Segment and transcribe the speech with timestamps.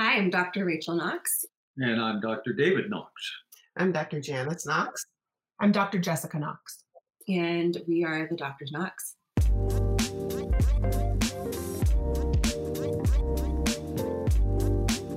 [0.00, 0.64] Hi, I'm Dr.
[0.64, 1.44] Rachel Knox.
[1.76, 2.52] And I'm Dr.
[2.52, 3.10] David Knox.
[3.76, 4.20] I'm Dr.
[4.20, 5.04] Janice Knox.
[5.58, 5.98] I'm Dr.
[5.98, 6.84] Jessica Knox.
[7.28, 9.16] And we are the Doctors Knox.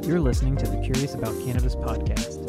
[0.04, 2.40] You're listening to the Curious About Cannabis podcast.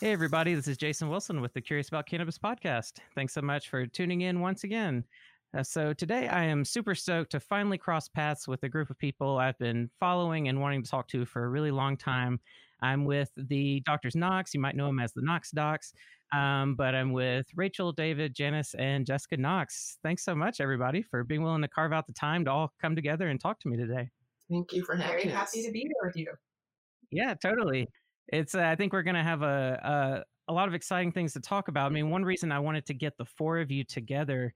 [0.00, 2.94] Hey, everybody, this is Jason Wilson with the Curious About Cannabis podcast.
[3.14, 5.04] Thanks so much for tuning in once again.
[5.54, 8.98] Uh, so, today I am super stoked to finally cross paths with a group of
[8.98, 12.40] people I've been following and wanting to talk to for a really long time.
[12.80, 14.54] I'm with the Doctors Knox.
[14.54, 15.92] You might know them as the Knox Docs.
[16.34, 19.98] Um, but I'm with Rachel, David, Janice, and Jessica Knox.
[20.02, 22.96] Thanks so much, everybody, for being willing to carve out the time to all come
[22.96, 24.08] together and talk to me today.
[24.50, 25.54] Thank you for having Very us.
[25.54, 26.32] happy to be here with you.
[27.10, 27.88] Yeah, totally.
[28.28, 28.54] It's.
[28.54, 31.40] Uh, I think we're going to have a, a a lot of exciting things to
[31.40, 31.90] talk about.
[31.90, 34.54] I mean, one reason I wanted to get the four of you together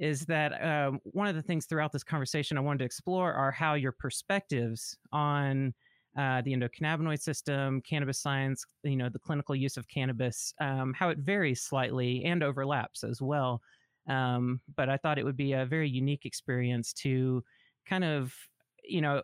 [0.00, 3.52] is that um, one of the things throughout this conversation I wanted to explore are
[3.52, 5.74] how your perspectives on
[6.18, 11.10] uh, the endocannabinoid system, cannabis science, you know, the clinical use of cannabis, um, how
[11.10, 13.60] it varies slightly and overlaps as well.
[14.08, 17.44] Um, but I thought it would be a very unique experience to
[17.86, 18.34] kind of,
[18.82, 19.22] you know,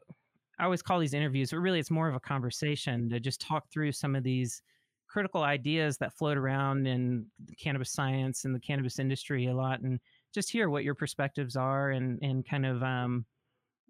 [0.58, 3.64] I always call these interviews, but really it's more of a conversation to just talk
[3.72, 4.62] through some of these
[5.08, 7.26] critical ideas that float around in
[7.58, 10.00] cannabis science and the cannabis industry a lot and
[10.36, 13.26] just hear what your perspectives are and, and kind of, um,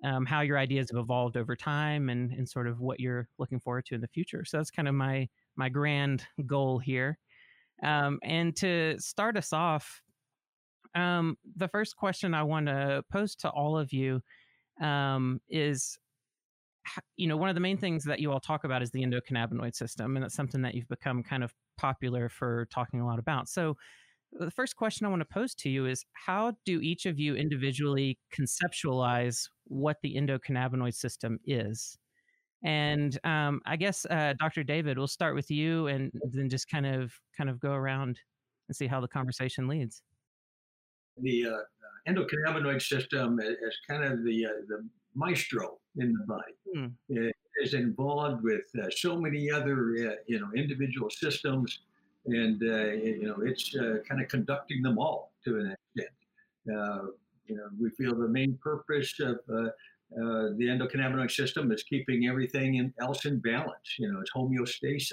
[0.05, 3.61] um, how your ideas have evolved over time and, and sort of what you're looking
[3.61, 4.45] forward to in the future.
[4.45, 7.19] So that's kind of my my grand goal here.
[7.83, 10.03] Um, and to start us off,
[10.95, 14.23] um, the first question I want to pose to all of you
[14.81, 15.99] um, is,
[17.17, 19.75] you know, one of the main things that you all talk about is the endocannabinoid
[19.75, 23.49] system, and that's something that you've become kind of popular for talking a lot about.
[23.49, 23.77] So
[24.33, 27.37] the first question I want to pose to you is how do each of you
[27.37, 31.99] individually conceptualize what the endocannabinoid system is?
[32.65, 34.65] And um, I guess uh, Dr.
[34.65, 38.19] David, we'll start with you, and then just kind of kind of go around
[38.69, 40.03] and see how the conversation leads.
[41.19, 46.55] The uh, endocannabinoid system is kind of the uh, the maestro in the body.
[46.75, 46.87] Hmm.
[47.09, 51.81] It is involved with uh, so many other uh, you know individual systems
[52.27, 56.15] and uh, you know it's uh, kind of conducting them all to an extent.
[56.69, 57.07] Uh,
[57.47, 59.71] you know, we feel the main purpose of uh,
[60.11, 63.97] the endocannabinoid system is keeping everything in, else in balance.
[63.99, 65.13] You know, it's homeostasis.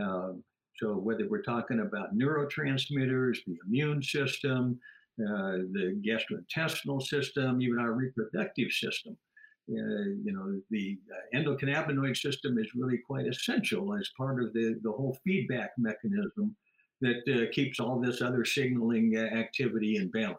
[0.00, 0.42] Um,
[0.76, 4.78] so whether we're talking about neurotransmitters, the immune system,
[5.20, 9.16] uh, the gastrointestinal system, even our reproductive system,
[9.68, 14.90] you know, the uh, endocannabinoid system is really quite essential as part of the, the
[14.90, 16.56] whole feedback mechanism
[17.00, 20.38] that uh, keeps all this other signaling uh, activity in balance.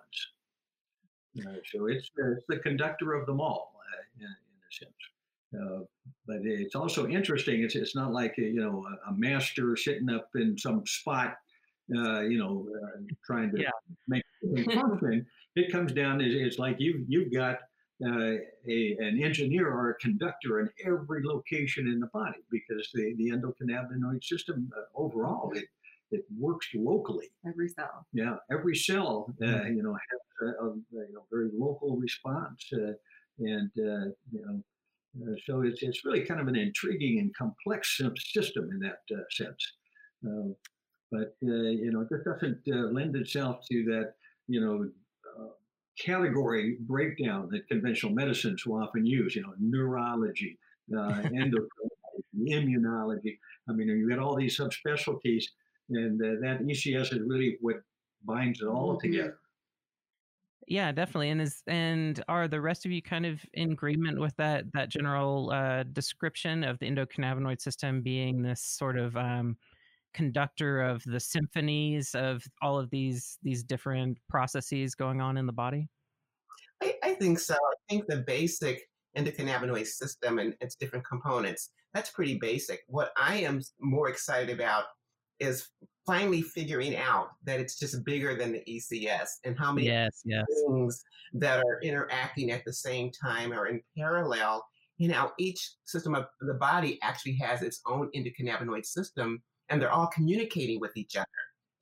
[1.40, 5.82] Uh, so it's, it's the conductor of them all, uh, in, in a sense.
[6.26, 7.62] but it's also interesting.
[7.64, 11.38] It's, it's not like a, you know a, a master sitting up in some spot,
[11.88, 12.68] you know,
[13.26, 13.70] trying to Yeah.
[14.08, 14.24] make
[14.74, 15.26] function.
[15.56, 16.20] it comes down.
[16.20, 17.60] It's, it's like you you've got
[18.06, 18.36] uh,
[18.68, 23.30] a, an engineer or a conductor in every location in the body because the, the
[23.32, 25.66] endocannabinoid system uh, overall it,
[26.12, 27.30] it works locally.
[27.48, 28.06] Every cell.
[28.14, 30.76] Yeah, every cell uh, you know has a, a,
[31.08, 32.94] you know, very local response, uh,
[33.40, 34.64] and uh, you know.
[35.24, 38.00] Uh, so it's, it's really kind of an intriguing and complex
[38.32, 39.74] system in that uh, sense,
[40.28, 40.50] uh,
[41.12, 44.14] but uh, you know it just doesn't uh, lend itself to that
[44.48, 44.88] you know
[46.00, 50.60] category breakdown that conventional medicines will often use, you know, neurology,
[50.94, 53.38] uh, endocrinology, immunology.
[53.70, 55.46] I mean, you've got all these subspecialties,
[55.90, 57.78] and uh, that ECS is really what
[58.24, 59.00] binds it all Mhm.
[59.00, 59.40] together.
[60.68, 61.30] Yeah, definitely.
[61.30, 64.90] And is and are the rest of you kind of in agreement with that that
[64.90, 69.58] general uh, description of the endocannabinoid system being this sort of um,
[70.14, 75.54] conductor of the symphonies of all of these these different processes going on in the
[75.54, 75.88] body?
[76.82, 77.56] I, I think so.
[77.56, 78.82] I think the basic
[79.18, 82.82] endocannabinoid system and its different components, that's pretty basic.
[82.88, 84.86] What I am more excited about
[85.40, 85.68] is
[86.06, 90.46] finally figuring out that it's just bigger than the ECS and how many Yes, yes.
[90.68, 91.04] things
[91.34, 94.66] that are interacting at the same time or in parallel.
[94.98, 99.92] You know, each system of the body actually has its own endocannabinoid system, and they're
[99.92, 101.26] all communicating with each other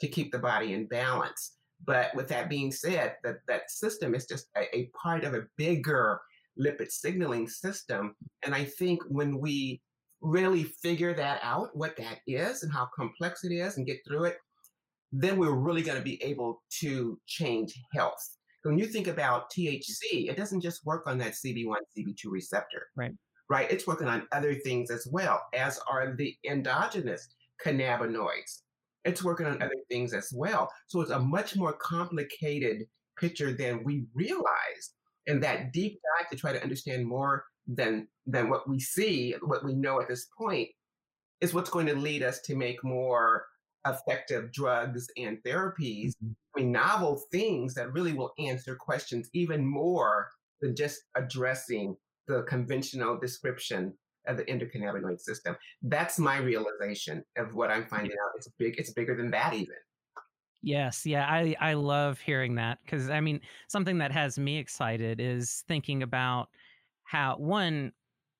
[0.01, 1.53] to keep the body in balance.
[1.85, 5.45] But with that being said, that that system is just a, a part of a
[5.57, 6.19] bigger
[6.59, 8.15] lipid signaling system.
[8.43, 9.81] And I think when we
[10.21, 14.25] really figure that out, what that is and how complex it is, and get through
[14.25, 14.37] it,
[15.11, 18.37] then we're really going to be able to change health.
[18.63, 22.87] When you think about THC, it doesn't just work on that CB1, CB2 receptor.
[22.95, 23.13] Right.
[23.49, 23.71] Right.
[23.71, 27.29] It's working on other things as well, as are the endogenous
[27.63, 28.61] cannabinoids.
[29.05, 30.69] It's working on other things as well.
[30.87, 32.83] So it's a much more complicated
[33.19, 34.93] picture than we realized.
[35.27, 39.63] And that deep dive to try to understand more than than what we see, what
[39.63, 40.69] we know at this point,
[41.41, 43.45] is what's going to lead us to make more
[43.85, 46.11] effective drugs and therapies.
[46.23, 46.31] Mm-hmm.
[46.55, 50.29] I mean, novel things that really will answer questions even more
[50.61, 51.95] than just addressing
[52.27, 53.93] the conventional description
[54.27, 55.55] of the endocannabinoid system.
[55.81, 58.31] That's my realization of what I'm finding out.
[58.35, 58.75] It's big.
[58.77, 59.75] It's bigger than that even.
[60.61, 65.19] Yes, yeah, I I love hearing that because I mean something that has me excited
[65.19, 66.49] is thinking about
[67.03, 67.91] how one,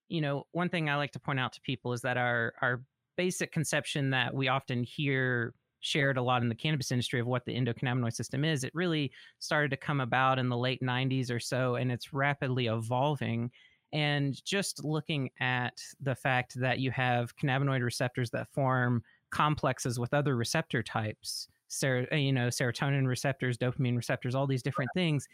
[0.09, 2.83] you know, one thing I like to point out to people is that our our
[3.17, 7.45] basic conception that we often hear shared a lot in the cannabis industry of what
[7.45, 11.39] the endocannabinoid system is, it really started to come about in the late 90s or
[11.39, 13.51] so, and it's rapidly evolving.
[13.93, 20.13] And just looking at the fact that you have cannabinoid receptors that form complexes with
[20.13, 25.27] other receptor types, ser- uh, you know, serotonin receptors, dopamine receptors, all these different things,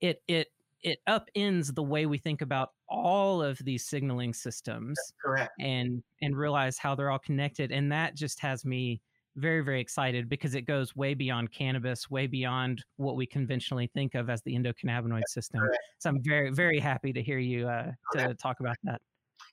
[0.00, 0.48] it it
[0.82, 5.52] it upends the way we think about all of these signaling systems correct.
[5.58, 9.00] and and realize how they're all connected and that just has me
[9.36, 14.14] very very excited because it goes way beyond cannabis way beyond what we conventionally think
[14.14, 15.82] of as the endocannabinoid That's system correct.
[15.98, 18.34] so i'm very very happy to hear you uh, to okay.
[18.40, 19.00] talk about that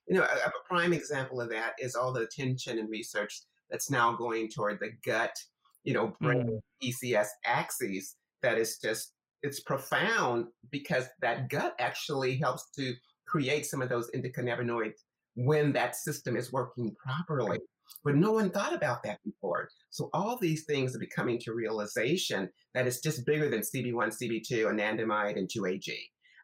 [0.07, 3.89] you know a, a prime example of that is all the attention and research that's
[3.89, 5.35] now going toward the gut
[5.83, 6.89] you know brain mm.
[6.89, 9.13] ecs axes that is just
[9.43, 12.93] it's profound because that gut actually helps to
[13.27, 15.01] create some of those endocannabinoids
[15.35, 17.59] when that system is working properly.
[18.03, 19.69] But no one thought about that before.
[19.89, 24.65] So all these things are becoming to realization that it's just bigger than CB1, CB2,
[24.65, 25.89] anandamide, and 2AG.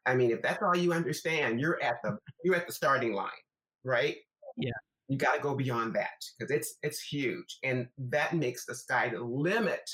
[0.05, 3.29] I mean, if that's all you understand, you're at the you're at the starting line,
[3.83, 4.15] right?
[4.57, 4.71] Yeah.
[5.07, 9.09] You got to go beyond that because it's it's huge, and that makes the sky
[9.09, 9.87] the limit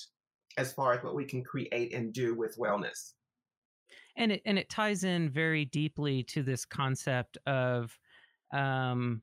[0.57, 3.13] as far as what we can create and do with wellness.
[4.17, 7.97] And it and it ties in very deeply to this concept of
[8.53, 9.21] um,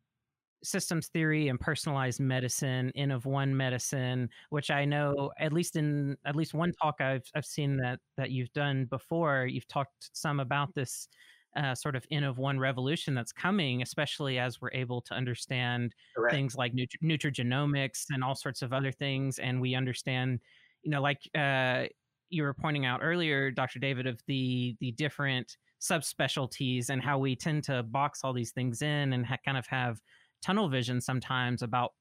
[0.62, 6.16] systems theory and personalized medicine, N of one medicine, which I know at least in
[6.24, 9.46] at least one talk I've I've seen that that you've done before.
[9.46, 11.08] You've talked some about this
[11.56, 15.94] uh, sort of N of one revolution that's coming, especially as we're able to understand
[16.16, 16.34] Correct.
[16.34, 20.40] things like nutri- nutrigenomics and all sorts of other things, and we understand
[20.82, 21.84] you know, like uh,
[22.28, 23.78] you were pointing out earlier, Dr.
[23.78, 28.82] David, of the the different subspecialties and how we tend to box all these things
[28.82, 30.00] in and ha- kind of have
[30.42, 31.92] tunnel vision sometimes about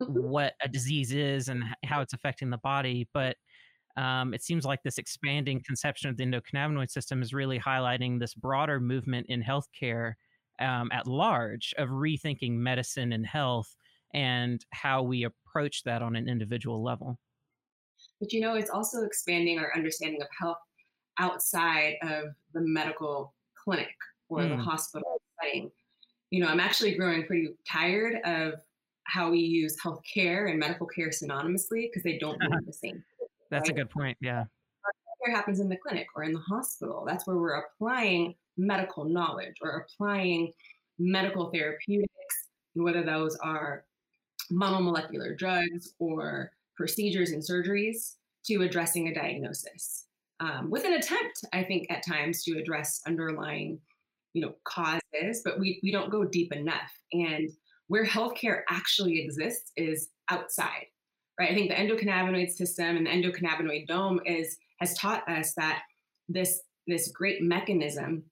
[0.00, 0.22] mm-hmm.
[0.22, 3.08] what a disease is and how it's affecting the body.
[3.12, 3.36] But
[3.96, 8.34] um, it seems like this expanding conception of the endocannabinoid system is really highlighting this
[8.34, 10.14] broader movement in healthcare
[10.60, 13.76] um, at large of rethinking medicine and health
[14.14, 17.18] and how we approach that on an individual level.
[18.20, 20.58] But you know, it's also expanding our understanding of health
[21.18, 23.34] outside of the medical
[23.64, 23.94] clinic
[24.28, 24.56] or mm.
[24.56, 25.70] the hospital setting.
[26.30, 28.54] You know, I'm actually growing pretty tired of
[29.04, 33.02] how we use healthcare and medical care synonymously because they don't mean the same.
[33.50, 33.78] That's right?
[33.78, 34.18] a good point.
[34.20, 34.44] Yeah.
[35.24, 37.04] Care happens in the clinic or in the hospital.
[37.06, 40.52] That's where we're applying medical knowledge or applying
[40.98, 43.84] medical therapeutics, whether those are
[44.52, 48.14] monomolecular drugs or procedures and surgeries
[48.46, 50.06] to addressing a diagnosis
[50.40, 53.78] um, with an attempt i think at times to address underlying
[54.34, 56.92] you know causes but we, we don't go deep enough.
[57.12, 57.50] And
[57.86, 60.86] where healthcare actually exists is outside
[61.38, 61.50] right?
[61.50, 65.82] I think the endocannabinoid system and the endocannabinoidome is has taught us that
[66.28, 68.24] this this great mechanism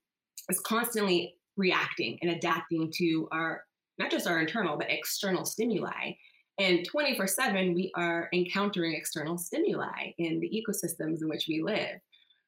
[0.49, 3.63] is constantly reacting and adapting to our
[3.99, 6.13] not just our internal but external stimuli.
[6.59, 12.01] And 24 7, we are encountering external stimuli in the ecosystems in which we live,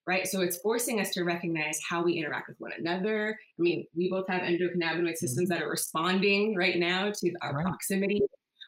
[0.09, 0.27] right?
[0.27, 3.39] So it's forcing us to recognize how we interact with one another.
[3.59, 5.59] I mean, we both have endocannabinoid systems mm-hmm.
[5.59, 7.67] that are responding right now to our right.
[7.67, 8.23] proximity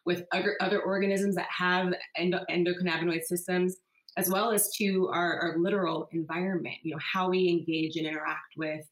[0.05, 3.77] with other, other organisms that have endo- endocannabinoid systems,
[4.19, 8.53] as well as to our, our literal environment, you know, how we engage and interact
[8.59, 8.85] with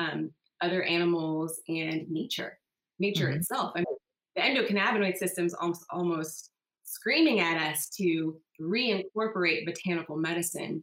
[0.00, 0.32] um,
[0.62, 2.58] other animals and nature,
[2.98, 3.36] nature mm-hmm.
[3.36, 3.70] itself.
[3.76, 3.86] I mean,
[4.34, 6.50] the endocannabinoid system's almost almost
[6.82, 10.82] screaming at us to reincorporate botanical medicine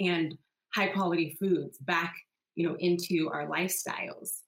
[0.00, 0.36] and
[0.74, 2.14] high quality foods back
[2.54, 4.40] you know into our lifestyles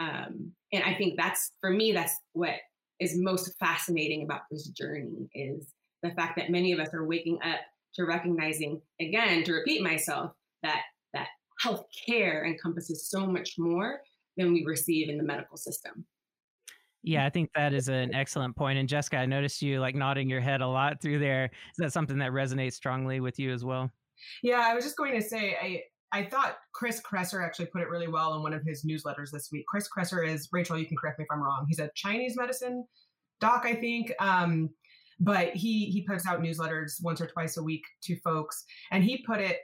[0.00, 2.54] um, and i think that's for me that's what
[3.00, 5.72] is most fascinating about this journey is
[6.02, 7.60] the fact that many of us are waking up
[7.94, 10.32] to recognizing again to repeat myself
[10.62, 10.82] that
[11.12, 11.28] that
[11.60, 14.00] health care encompasses so much more
[14.36, 16.04] than we receive in the medical system.
[17.02, 18.78] Yeah, I think that is an excellent point.
[18.78, 21.44] And Jessica, I noticed you like nodding your head a lot through there.
[21.44, 23.90] Is that something that resonates strongly with you as well?
[24.42, 27.88] Yeah, I was just going to say, I I thought Chris Kresser actually put it
[27.88, 29.64] really well in one of his newsletters this week.
[29.68, 30.76] Chris Kresser is Rachel.
[30.76, 31.66] You can correct me if I'm wrong.
[31.68, 32.84] He's a Chinese medicine
[33.40, 34.12] doc, I think.
[34.20, 34.70] Um,
[35.20, 39.24] but he he puts out newsletters once or twice a week to folks, and he
[39.26, 39.58] put it: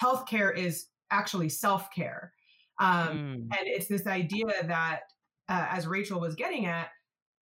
[0.00, 2.32] healthcare is actually self care,
[2.80, 3.34] um, mm.
[3.34, 5.00] and it's this idea that,
[5.48, 6.88] uh, as Rachel was getting at,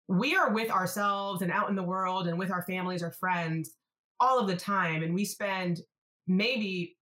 [0.09, 3.73] we are with ourselves and out in the world and with our families or friends
[4.18, 5.80] all of the time, and we spend
[6.26, 6.96] maybe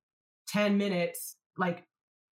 [0.48, 1.84] 10 minutes like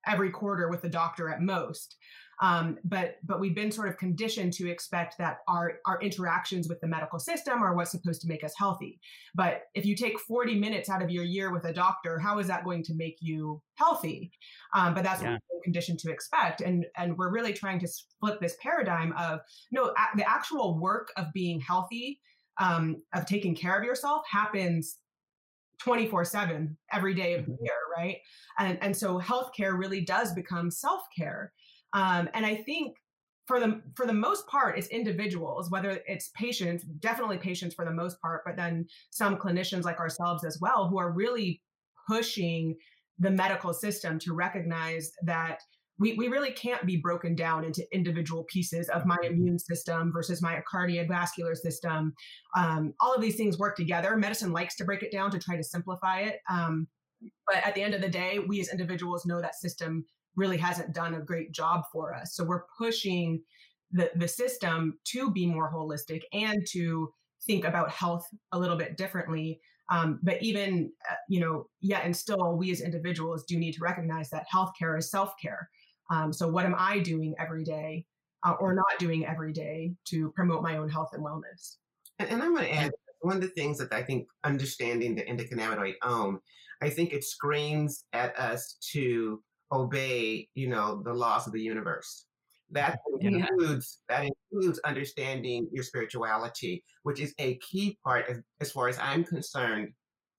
[0.07, 1.97] every quarter with the doctor at most.
[2.41, 6.81] Um, but but we've been sort of conditioned to expect that our our interactions with
[6.81, 9.01] the medical system are what's supposed to make us healthy.
[9.35, 12.47] But if you take 40 minutes out of your year with a doctor how is
[12.47, 14.31] that going to make you healthy?
[14.73, 15.33] Um, but that's yeah.
[15.33, 16.61] what we're conditioned to expect.
[16.61, 17.89] And and we're really trying to
[18.21, 19.41] flip this paradigm of
[19.73, 22.21] no a- the actual work of being healthy
[22.59, 24.99] um, of taking care of yourself happens
[25.79, 27.65] 24 7 every day of the mm-hmm.
[27.65, 28.19] year right
[28.59, 31.53] and and so healthcare really does become self-care
[31.93, 32.97] um, and i think
[33.47, 37.91] for the for the most part it's individuals whether it's patients definitely patients for the
[37.91, 41.61] most part but then some clinicians like ourselves as well who are really
[42.07, 42.77] pushing
[43.19, 45.61] the medical system to recognize that
[45.99, 50.41] we, we really can't be broken down into individual pieces of my immune system versus
[50.41, 52.15] my cardiovascular system.
[52.57, 54.17] Um, all of these things work together.
[54.17, 56.39] Medicine likes to break it down to try to simplify it.
[56.51, 56.87] Um,
[57.47, 60.05] but at the end of the day, we as individuals know that system
[60.37, 62.37] really hasn't done a great job for us.
[62.37, 63.43] So we're pushing
[63.91, 67.13] the, the system to be more holistic and to
[67.45, 69.61] think about health a little bit differently.
[69.91, 73.83] Um, but even, uh, you know, yet and still, we as individuals do need to
[73.83, 75.69] recognize that healthcare is self care.
[76.11, 78.05] Um, so, what am I doing every day
[78.45, 81.77] uh, or not doing every day to promote my own health and wellness?
[82.19, 85.23] And, and I'm going to add one of the things that I think understanding the
[85.23, 86.39] endocannabinoidome,
[86.81, 92.25] I think it screams at us to obey, you know, the laws of the universe.
[92.71, 98.89] That includes that includes understanding your spirituality, which is a key part, as, as far
[98.89, 99.93] as I'm concerned,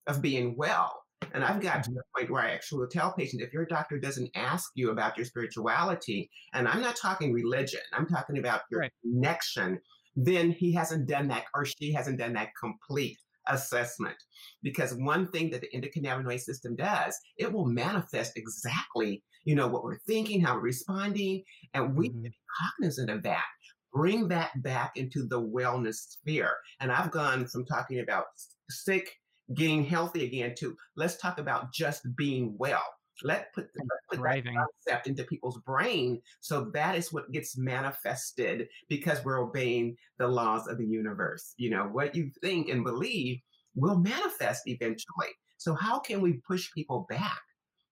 [0.06, 1.02] of being well.
[1.34, 4.00] And I've got to the point where I actually will tell patients if your doctor
[4.00, 8.82] doesn't ask you about your spirituality, and I'm not talking religion, I'm talking about your
[8.82, 8.92] right.
[9.04, 9.80] connection,
[10.16, 14.16] then he hasn't done that or she hasn't done that complete assessment.
[14.64, 19.84] Because one thing that the endocannabinoid system does, it will manifest exactly, you know, what
[19.84, 22.24] we're thinking, how we're responding, and we mm-hmm.
[22.24, 23.46] be cognizant of that.
[23.94, 26.54] Bring that back into the wellness sphere.
[26.80, 28.26] And I've gone from talking about
[28.70, 29.10] sick
[29.56, 32.84] getting healthy again to let's talk about just being well.
[33.22, 33.68] Let put,
[34.10, 36.22] put that concept into people's brain.
[36.40, 41.54] So that is what gets manifested because we're obeying the laws of the universe.
[41.58, 43.40] You know, what you think and believe
[43.76, 45.30] will manifest eventually.
[45.58, 47.42] So how can we push people back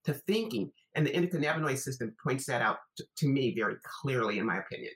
[0.06, 0.72] to thinking?
[0.96, 4.94] And the endocannabinoid system points that out to, to me very clearly, in my opinion.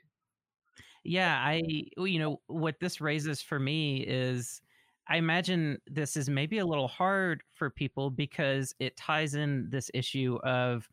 [1.04, 1.62] Yeah, I,
[1.98, 4.62] you know, what this raises for me is
[5.08, 9.90] I imagine this is maybe a little hard for people because it ties in this
[9.94, 10.88] issue of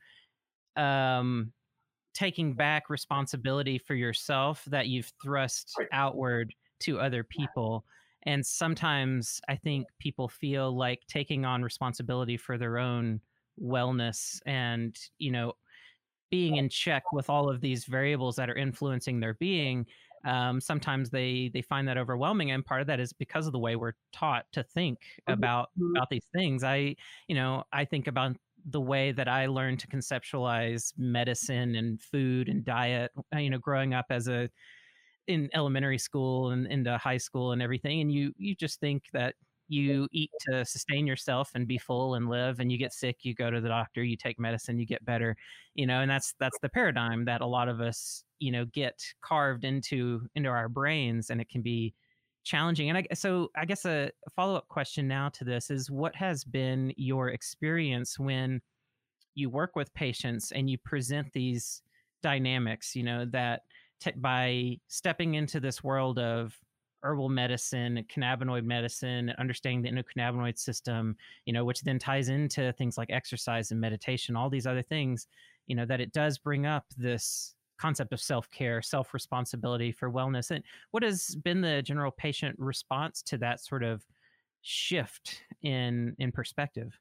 [0.75, 1.53] um,
[2.13, 7.85] taking back responsibility for yourself that you've thrust outward to other people.
[8.23, 13.21] And sometimes I think people feel like taking on responsibility for their own
[13.61, 15.53] wellness and, you know,
[16.29, 19.85] being in check with all of these variables that are influencing their being
[20.25, 23.59] um, sometimes they they find that overwhelming and part of that is because of the
[23.59, 25.33] way we're taught to think mm-hmm.
[25.33, 25.95] about mm-hmm.
[25.95, 26.95] about these things i
[27.27, 28.35] you know i think about
[28.71, 33.57] the way that i learned to conceptualize medicine and food and diet uh, you know
[33.57, 34.49] growing up as a
[35.27, 39.35] in elementary school and into high school and everything and you you just think that
[39.69, 43.33] you eat to sustain yourself and be full and live and you get sick you
[43.35, 45.35] go to the doctor you take medicine you get better
[45.75, 48.99] you know and that's that's the paradigm that a lot of us you know get
[49.21, 51.93] carved into into our brains and it can be
[52.43, 56.43] challenging and I, so i guess a follow-up question now to this is what has
[56.43, 58.61] been your experience when
[59.35, 61.83] you work with patients and you present these
[62.23, 63.61] dynamics you know that
[63.99, 66.57] t- by stepping into this world of
[67.03, 71.15] herbal medicine, cannabinoid medicine, understanding the endocannabinoid system,
[71.45, 75.27] you know, which then ties into things like exercise and meditation, all these other things,
[75.67, 80.51] you know, that it does bring up this concept of self-care, self-responsibility for wellness.
[80.51, 84.05] And what has been the general patient response to that sort of
[84.61, 86.99] shift in in perspective?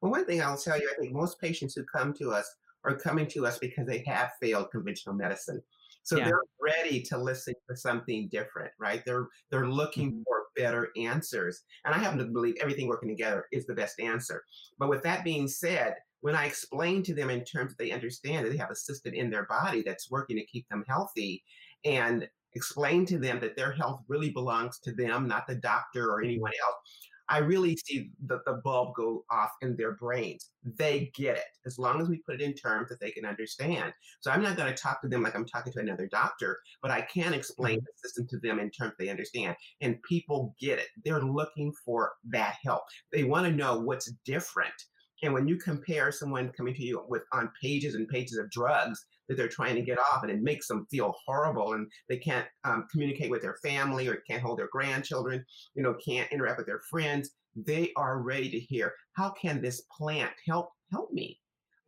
[0.00, 2.96] Well, one thing I'll tell you, I think most patients who come to us are
[2.96, 5.62] coming to us because they have failed conventional medicine.
[6.02, 6.24] So yeah.
[6.24, 9.02] they're ready to listen to something different, right?
[9.04, 10.22] They're they're looking mm-hmm.
[10.22, 11.62] for better answers.
[11.84, 14.42] And I happen to believe everything working together is the best answer.
[14.78, 18.44] But with that being said, when I explain to them in terms that they understand
[18.44, 21.42] that they have a system in their body that's working to keep them healthy
[21.84, 26.22] and explain to them that their health really belongs to them, not the doctor or
[26.22, 30.50] anyone else, I really see the, the bulb go off in their brains.
[30.64, 33.92] They get it as long as we put it in terms that they can understand.
[34.18, 36.90] So I'm not going to talk to them like I'm talking to another doctor, but
[36.90, 37.84] I can explain mm-hmm.
[37.84, 39.54] the system to them in terms they understand.
[39.80, 40.88] And people get it.
[41.04, 42.82] They're looking for that help.
[43.12, 44.74] They want to know what's different.
[45.22, 49.04] And when you compare someone coming to you with on pages and pages of drugs
[49.28, 52.46] that they're trying to get off, and it makes them feel horrible, and they can't
[52.64, 56.66] um, communicate with their family or can't hold their grandchildren, you know, can't interact with
[56.66, 61.38] their friends, they are ready to hear how can this plant help help me.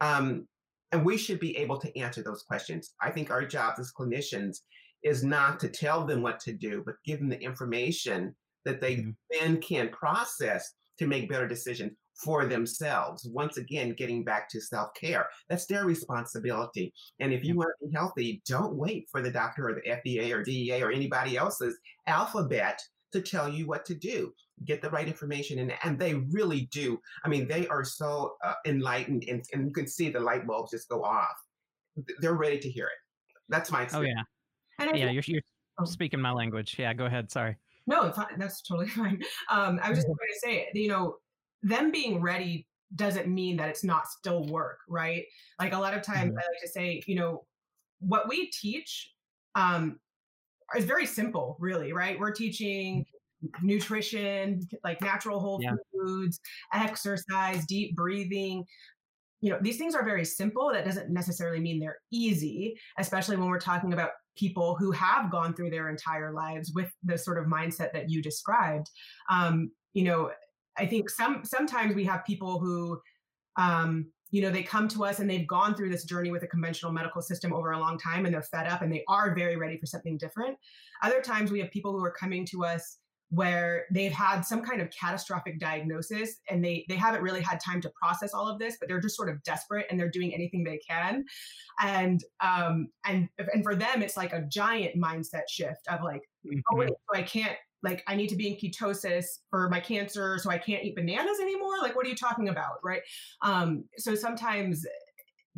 [0.00, 0.46] Um,
[0.90, 2.94] and we should be able to answer those questions.
[3.00, 4.58] I think our jobs as clinicians
[5.02, 8.34] is not to tell them what to do, but give them the information
[8.64, 9.10] that they mm-hmm.
[9.30, 13.26] then can process to make better decisions for themselves.
[13.26, 15.26] Once again, getting back to self care.
[15.48, 16.92] That's their responsibility.
[17.20, 20.32] And if you want to be healthy, don't wait for the doctor or the FDA
[20.34, 22.80] or DEA or anybody else's alphabet
[23.12, 24.32] to tell you what to do.
[24.64, 27.00] Get the right information, and, and they really do.
[27.24, 30.70] I mean, they are so uh, enlightened, and, and you can see the light bulbs
[30.70, 31.34] just go off.
[32.20, 33.42] They're ready to hear it.
[33.48, 34.20] That's my experience.
[34.80, 34.94] Oh, yeah.
[34.94, 35.42] Yeah, you're, you're
[35.80, 35.84] oh.
[35.84, 36.76] speaking my language.
[36.78, 37.30] Yeah, go ahead.
[37.30, 37.56] Sorry.
[37.86, 39.20] No, that's totally fine.
[39.50, 41.16] Um, I was just going to say, you know,
[41.62, 45.24] them being ready doesn't mean that it's not still work, right?
[45.58, 46.38] Like a lot of times mm-hmm.
[46.38, 47.44] I like to say, you know,
[48.00, 49.12] what we teach
[49.54, 49.98] um,
[50.76, 52.18] is very simple, really, right?
[52.18, 53.04] We're teaching
[53.62, 55.74] nutrition, like natural whole yeah.
[55.92, 56.40] foods,
[56.72, 58.64] exercise, deep breathing.
[59.40, 60.70] You know, these things are very simple.
[60.72, 65.54] That doesn't necessarily mean they're easy, especially when we're talking about people who have gone
[65.54, 68.88] through their entire lives with the sort of mindset that you described.
[69.28, 70.30] Um, you know,
[70.78, 73.00] I think some sometimes we have people who
[73.56, 76.46] um, you know they come to us and they've gone through this journey with a
[76.46, 79.56] conventional medical system over a long time and they're fed up and they are very
[79.56, 80.56] ready for something different
[81.02, 84.82] other times we have people who are coming to us where they've had some kind
[84.82, 88.76] of catastrophic diagnosis and they they haven't really had time to process all of this
[88.78, 91.24] but they're just sort of desperate and they're doing anything they can
[91.80, 96.58] and um and and for them it's like a giant mindset shift of like mm-hmm.
[96.72, 100.38] oh wait so i can't like I need to be in ketosis for my cancer,
[100.38, 101.78] so I can't eat bananas anymore.
[101.80, 103.02] Like, what are you talking about, right?
[103.42, 104.86] Um, so sometimes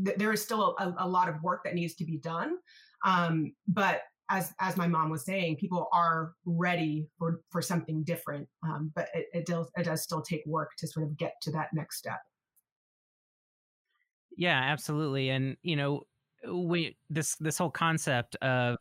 [0.05, 2.57] th- there is still a, a, lot of work that needs to be done,
[3.05, 8.49] um, but as as my mom was saying, people are ready for for something different,
[8.67, 11.53] um, but it, it does it does still take work to sort of get to
[11.53, 12.21] that next step.
[14.37, 16.05] Yeah, absolutely, and you know,
[16.51, 18.79] we this this whole concept of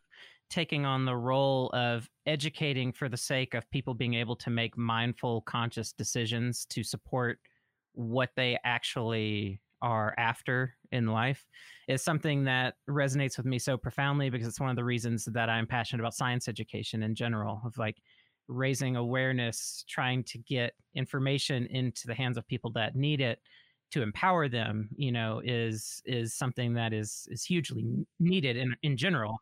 [0.50, 4.76] taking on the role of educating for the sake of people being able to make
[4.76, 7.38] mindful, conscious decisions to support
[7.92, 11.46] what they actually are after in life
[11.88, 15.50] is something that resonates with me so profoundly because it's one of the reasons that
[15.50, 17.98] I'm passionate about science education in general of like
[18.48, 23.40] raising awareness, trying to get information into the hands of people that need it
[23.90, 27.84] to empower them, you know, is is something that is is hugely
[28.18, 29.36] needed in in general.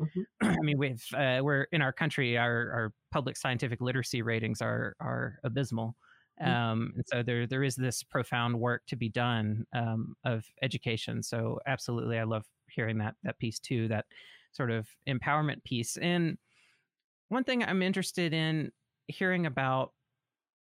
[0.00, 0.48] Mm-hmm.
[0.60, 4.96] I mean, we've uh, we're in our country, our our public scientific literacy ratings are
[5.00, 5.96] are abysmal,
[6.42, 6.50] mm-hmm.
[6.50, 11.22] um, and so there there is this profound work to be done um, of education.
[11.22, 14.06] So absolutely, I love hearing that that piece too, that
[14.52, 15.96] sort of empowerment piece.
[15.96, 16.38] And
[17.28, 18.70] one thing I'm interested in
[19.08, 19.92] hearing about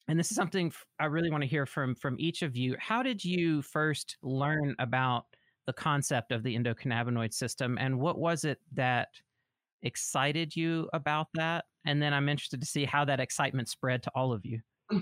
[0.09, 2.77] and this is something I really want to hear from from each of you.
[2.79, 5.25] How did you first learn about
[5.67, 9.09] the concept of the endocannabinoid system and what was it that
[9.83, 11.65] excited you about that?
[11.87, 14.61] And then i'm interested to see how that excitement spread to all of you.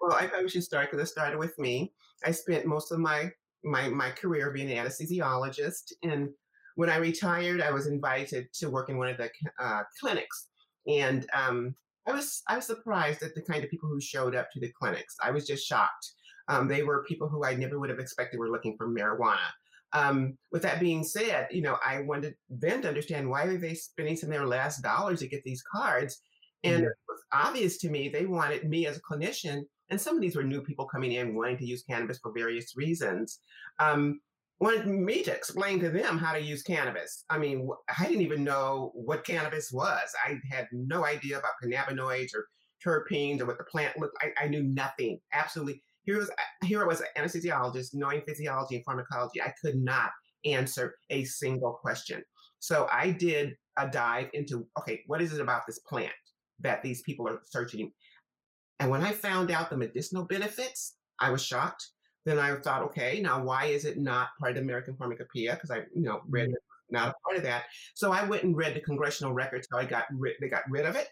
[0.00, 1.92] Well i probably should start because it started with me.
[2.24, 3.30] I spent most of my
[3.64, 6.28] my my career being an anesthesiologist and
[6.76, 10.46] when i retired i was invited to work in one of the uh, clinics
[10.86, 11.74] and um,
[12.06, 14.72] i was i was surprised at the kind of people who showed up to the
[14.80, 15.16] clinics.
[15.22, 16.12] I was just shocked.
[16.48, 19.48] Um, they were people who I never would have expected were looking for marijuana.
[19.92, 23.74] Um, with that being said, you know, I wanted them to understand why are they
[23.74, 26.20] spending some of their last dollars to get these cards.
[26.64, 30.20] And it was obvious to me they wanted me as a clinician, and some of
[30.20, 33.40] these were new people coming in wanting to use cannabis for various reasons.
[33.78, 34.20] Um,
[34.60, 37.24] wanted me to explain to them how to use cannabis.
[37.30, 40.12] I mean, I didn't even know what cannabis was.
[40.26, 42.48] I had no idea about cannabinoids or
[42.84, 44.18] terpenes or what the plant looked.
[44.20, 45.20] I, I knew nothing.
[45.32, 46.30] Absolutely, here was
[46.64, 49.42] here I was an anesthesiologist, knowing physiology and pharmacology.
[49.42, 50.10] I could not
[50.46, 52.22] answer a single question.
[52.60, 56.12] So I did a dive into okay, what is it about this plant
[56.60, 57.92] that these people are searching?
[58.80, 61.86] And when I found out the medicinal benefits, I was shocked.
[62.24, 65.54] Then I thought, okay, now why is it not part of the American Pharmacopoeia?
[65.54, 66.94] Because I, you know, read mm-hmm.
[66.94, 67.64] not a part of that.
[67.94, 69.68] So I went and read the congressional records.
[69.70, 71.08] How I got rid, they got rid of it.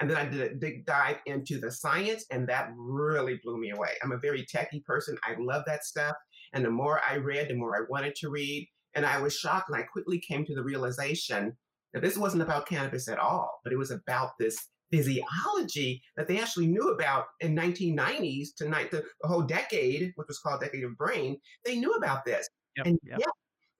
[0.00, 3.70] And then I did a big dive into the science, and that really blew me
[3.70, 3.90] away.
[4.02, 5.18] I'm a very techy person.
[5.24, 6.16] I love that stuff.
[6.54, 8.68] And the more I read, the more I wanted to read.
[8.94, 11.56] And I was shocked, and I quickly came to the realization
[11.92, 14.56] that this wasn't about cannabis at all, but it was about this
[14.90, 20.38] physiology that they actually knew about in 1990s to night the, whole decade, which was
[20.38, 21.36] called Decade of Brain.
[21.64, 23.18] They knew about this, yep, and yep.
[23.20, 23.26] yeah,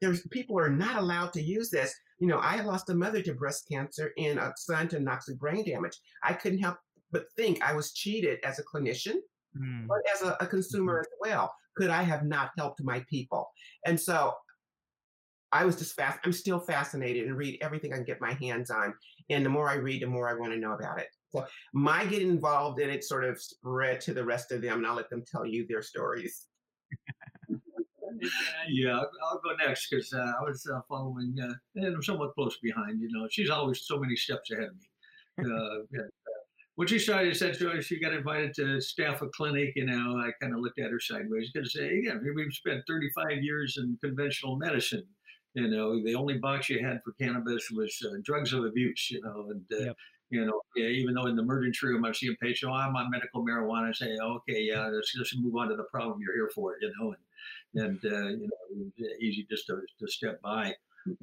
[0.00, 1.94] there's people are not allowed to use this.
[2.18, 5.64] You know, I lost a mother to breast cancer and a son to noxic brain
[5.64, 5.96] damage.
[6.22, 6.76] I couldn't help
[7.12, 9.16] but think I was cheated as a clinician,
[9.56, 9.86] mm.
[9.86, 11.00] but as a, a consumer mm-hmm.
[11.00, 11.54] as well.
[11.76, 13.48] Could I have not helped my people?
[13.86, 14.34] And so
[15.52, 16.20] I was just fast.
[16.24, 18.94] I'm still fascinated and read everything I can get my hands on.
[19.30, 21.08] And the more I read, the more I want to know about it.
[21.32, 24.86] So my getting involved in it sort of spread to the rest of them, and
[24.86, 26.46] I'll let them tell you their stories.
[28.68, 32.58] Yeah, I'll go next because uh, I was uh, following uh, and I'm somewhat close
[32.58, 33.00] behind.
[33.00, 34.86] You know, she's always so many steps ahead of me.
[35.40, 36.02] Uh, yeah.
[36.74, 39.72] When she started, said she got invited to staff a clinic.
[39.74, 43.78] You know, I kind of looked at her sideways because, yeah, we've spent 35 years
[43.78, 45.04] in conventional medicine.
[45.54, 49.10] You know, the only box you had for cannabis was uh, drugs of abuse.
[49.10, 49.96] You know, and uh, yep.
[50.30, 53.10] you know, yeah, even though in the emergency room I'm seeing patients, oh, I'm on
[53.10, 53.88] medical marijuana.
[53.88, 56.76] I say, okay, yeah, let's just move on to the problem you're here for.
[56.80, 57.22] You know, and
[57.74, 60.74] and uh, you know, easy just to, to step by.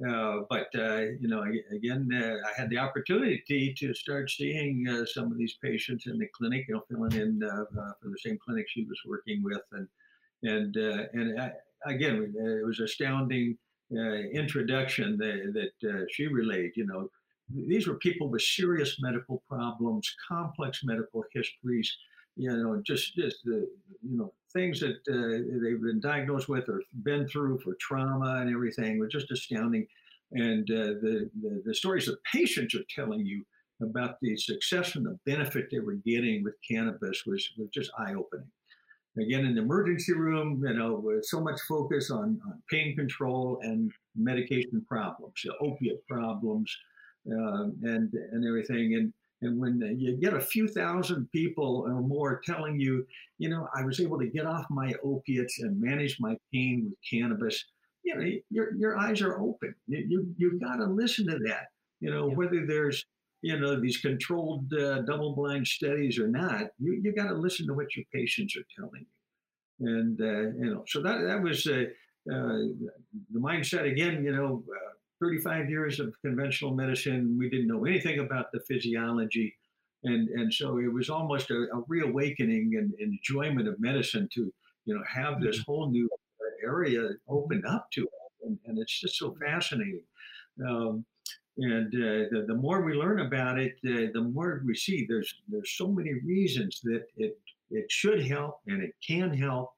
[0.08, 5.04] Uh, but uh, you know, again, uh, I had the opportunity to start seeing uh,
[5.06, 7.64] some of these patients in the clinic, you know, filling in uh,
[8.00, 9.86] for the same clinic she was working with, and
[10.42, 11.52] and and I,
[11.86, 13.56] again, it was astounding
[13.96, 17.08] uh, introduction that, that uh, she relayed, you know,
[17.48, 21.96] these were people with serious medical problems, complex medical histories,
[22.36, 23.66] you know, just just the
[24.02, 28.52] you know things that uh, they've been diagnosed with or been through for trauma and
[28.52, 29.86] everything were just astounding.
[30.32, 33.44] And uh, the, the, the stories the patients are telling you
[33.82, 38.14] about the success and the benefit they were getting with cannabis was was just eye
[38.14, 38.50] opening
[39.20, 43.58] again in the emergency room, you know, with so much focus on, on pain control
[43.62, 46.74] and medication problems, opiate problems,
[47.30, 48.94] uh, and and everything.
[48.94, 53.06] And and when you get a few thousand people or more telling you,
[53.38, 56.98] you know, I was able to get off my opiates and manage my pain with
[57.08, 57.64] cannabis,
[58.02, 59.74] you know, your your eyes are open.
[59.86, 61.66] You you, you got to listen to that.
[62.00, 62.34] You know, yeah.
[62.34, 63.04] whether there's
[63.42, 67.74] you know these controlled uh, double-blind studies or not, you you got to listen to
[67.74, 69.06] what your patients are telling
[69.78, 71.84] you, and uh, you know so that that was uh,
[72.32, 72.58] uh
[73.32, 74.24] the mindset again.
[74.24, 79.54] You know, uh, 35 years of conventional medicine, we didn't know anything about the physiology,
[80.04, 84.52] and and so it was almost a, a reawakening and enjoyment of medicine to
[84.84, 85.72] you know have this mm-hmm.
[85.72, 86.08] whole new
[86.64, 90.04] area opened up to it, and, and it's just so fascinating.
[90.66, 91.04] Um,
[91.58, 95.34] and uh, the, the, more we learn about it, uh, the more we see there's
[95.48, 97.36] there's so many reasons that it
[97.70, 99.72] it should help and it can help.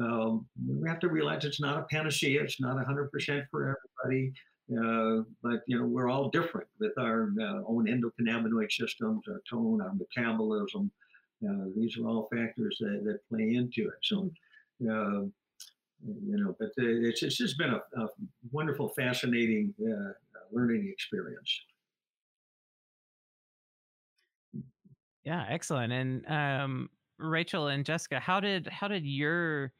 [0.00, 2.42] Um, we have to realize it's not a panacea.
[2.42, 4.32] It's not 100% for everybody.
[4.72, 9.80] Uh, but you know we're all different with our uh, own endocannabinoid systems, our tone,
[9.80, 10.90] our metabolism.
[11.46, 13.98] Uh, these are all factors that, that play into it.
[14.02, 14.30] So,
[14.90, 15.20] uh,
[16.02, 18.08] you know, but it's, it's just been a, a
[18.50, 20.12] wonderful, fascinating uh,
[20.50, 21.60] learning experience.
[25.24, 25.92] Yeah, excellent.
[25.92, 29.72] And um, Rachel and Jessica, how did how did your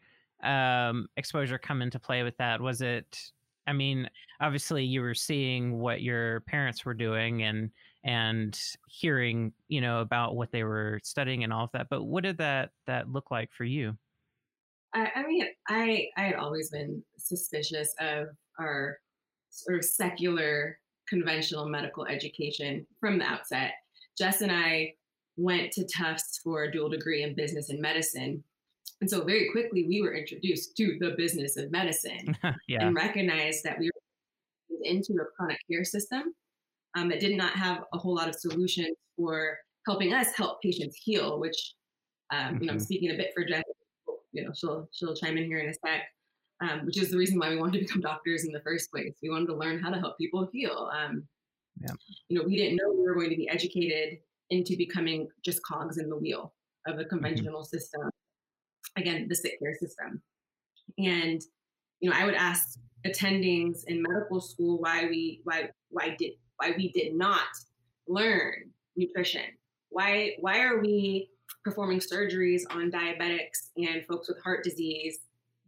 [0.45, 2.61] um, exposure come into play with that?
[2.61, 3.33] Was it?
[3.67, 4.09] I mean,
[4.41, 7.71] obviously, you were seeing what your parents were doing and
[8.05, 11.89] and hearing, you know, about what they were studying and all of that.
[11.91, 13.97] But what did that that look like for you?
[14.95, 18.99] I, I mean, I I had always been suspicious of our
[19.51, 23.73] sort of secular conventional medical education from the outset.
[24.19, 24.95] Jess and I
[25.37, 28.43] went to Tufts for a dual degree in business and medicine.
[29.01, 32.37] And so very quickly we were introduced to the business of medicine
[32.69, 32.87] yeah.
[32.87, 36.35] and recognized that we were into a chronic care system
[36.97, 40.97] um, that did not have a whole lot of solutions for helping us help patients
[41.03, 41.75] heal, which
[42.33, 42.55] um, mm-hmm.
[42.55, 42.85] you know, I'm mm-hmm.
[42.85, 43.63] speaking a bit for Jess,
[44.33, 46.03] you know, she'll she'll chime in here in a sec
[46.61, 49.15] um, which is the reason why we wanted to become doctors in the first place.
[49.23, 50.91] We wanted to learn how to help people heal.
[50.97, 51.25] Um,
[51.81, 51.93] yeah.
[52.29, 54.19] You know, we didn't know we were going to be educated
[54.51, 56.55] into becoming just cogs in the wheel
[56.87, 57.09] of a mm-hmm.
[57.09, 57.77] conventional mm-hmm.
[57.77, 58.11] system.
[58.97, 60.23] Again, the sick care system.
[60.99, 61.41] And,
[62.01, 66.75] you know, I would ask attendings in medical school why we why why did why
[66.77, 67.49] we did not
[68.09, 69.45] learn nutrition.
[69.91, 71.31] Why why are we
[71.65, 75.21] performing surgeries on diabetics and folks with heart disease,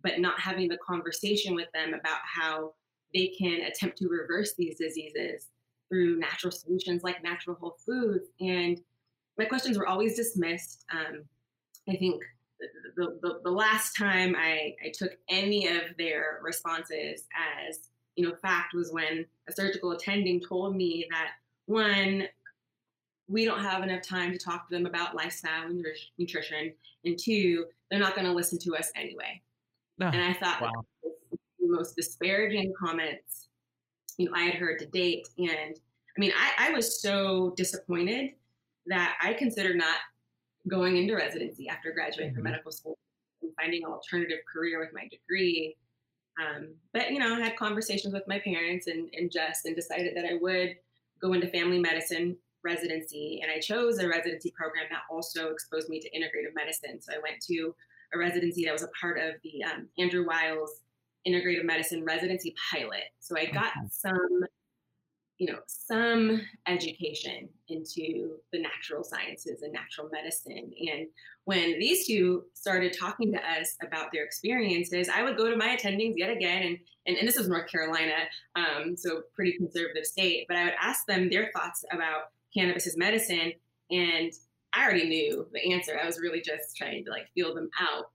[0.03, 2.73] but not having the conversation with them about how
[3.15, 5.49] they can attempt to reverse these diseases
[5.89, 8.29] through natural solutions like natural whole foods.
[8.41, 8.81] And
[9.39, 10.85] my questions were always dismissed.
[10.93, 11.25] Um,
[11.89, 12.23] I think
[12.97, 17.23] the, the, the, last time I, I took any of their responses
[17.69, 21.31] as you know fact was when a surgical attending told me that
[21.67, 22.25] one
[23.29, 25.87] we don't have enough time to talk to them about lifestyle and
[26.19, 26.73] nutrition
[27.05, 29.41] and two they're not going to listen to us anyway
[30.03, 30.85] oh, and i thought wow.
[31.03, 33.49] the most disparaging comments
[34.19, 35.29] you know I had heard to date.
[35.39, 38.33] And I mean, I, I was so disappointed
[38.87, 39.97] that I considered not
[40.69, 42.43] going into residency after graduating mm-hmm.
[42.43, 42.99] from medical school
[43.43, 45.77] and finding an alternative career with my degree.
[46.41, 50.17] Um, but you know, I had conversations with my parents and, and just and decided
[50.17, 50.77] that I would
[51.21, 53.41] go into family medicine residency.
[53.43, 57.01] And I chose a residency program that also exposed me to integrative medicine.
[57.01, 57.75] So I went to
[58.15, 60.81] a residency that was a part of the um, Andrew Weil's
[61.27, 63.05] integrative medicine residency pilot.
[63.21, 64.45] So I got some,
[65.39, 70.73] you know, some education into the natural sciences and natural medicine.
[70.93, 71.07] And
[71.45, 75.77] when these two started talking to us about their experiences, I would go to my
[75.77, 78.17] attendings yet again, and and, and this is North Carolina,
[78.55, 82.99] um, so pretty conservative state, but I would ask them their thoughts about cannabis as
[82.99, 83.53] medicine,
[83.91, 84.33] and
[84.75, 85.99] I already knew the answer.
[85.99, 88.11] I was really just trying to like feel them out.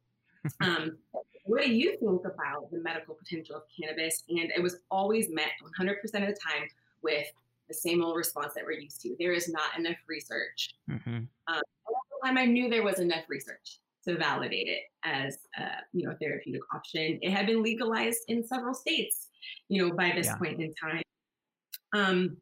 [0.60, 0.98] Um,
[1.46, 4.24] what do you think about the medical potential of cannabis?
[4.28, 6.68] And it was always met 100% of the time
[7.04, 7.28] with
[7.68, 9.16] the same old response that we're used to.
[9.20, 10.76] There is not enough research.
[10.89, 11.18] Mm-hmm.
[11.48, 11.62] Um,
[12.24, 16.62] time, I knew there was enough research to validate it as a you know therapeutic
[16.74, 17.20] option.
[17.22, 19.28] It had been legalized in several states,
[19.70, 20.38] you know, by this yeah.
[20.38, 21.04] point in time.
[21.94, 22.38] Um,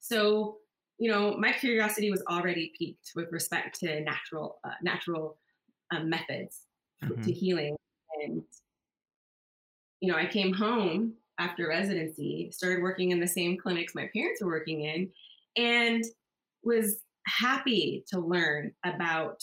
[0.00, 0.56] so
[0.98, 5.36] you know, my curiosity was already piqued with respect to natural uh, natural
[5.94, 6.62] um, methods
[7.02, 7.22] mm-hmm.
[7.22, 7.76] to healing
[8.22, 8.42] and,
[10.00, 14.42] you know, I came home after residency, started working in the same clinics my parents
[14.42, 15.10] were working in,
[15.56, 16.04] and
[16.62, 19.42] was happy to learn about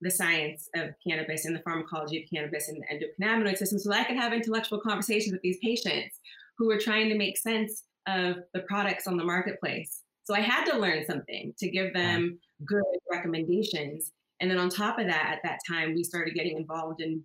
[0.00, 4.00] the science of cannabis and the pharmacology of cannabis and the endocannabinoid system so that
[4.00, 6.20] I could have intellectual conversations with these patients
[6.58, 10.02] who were trying to make sense of the products on the marketplace.
[10.24, 14.12] So I had to learn something to give them good recommendations.
[14.40, 17.24] And then on top of that, at that time, we started getting involved in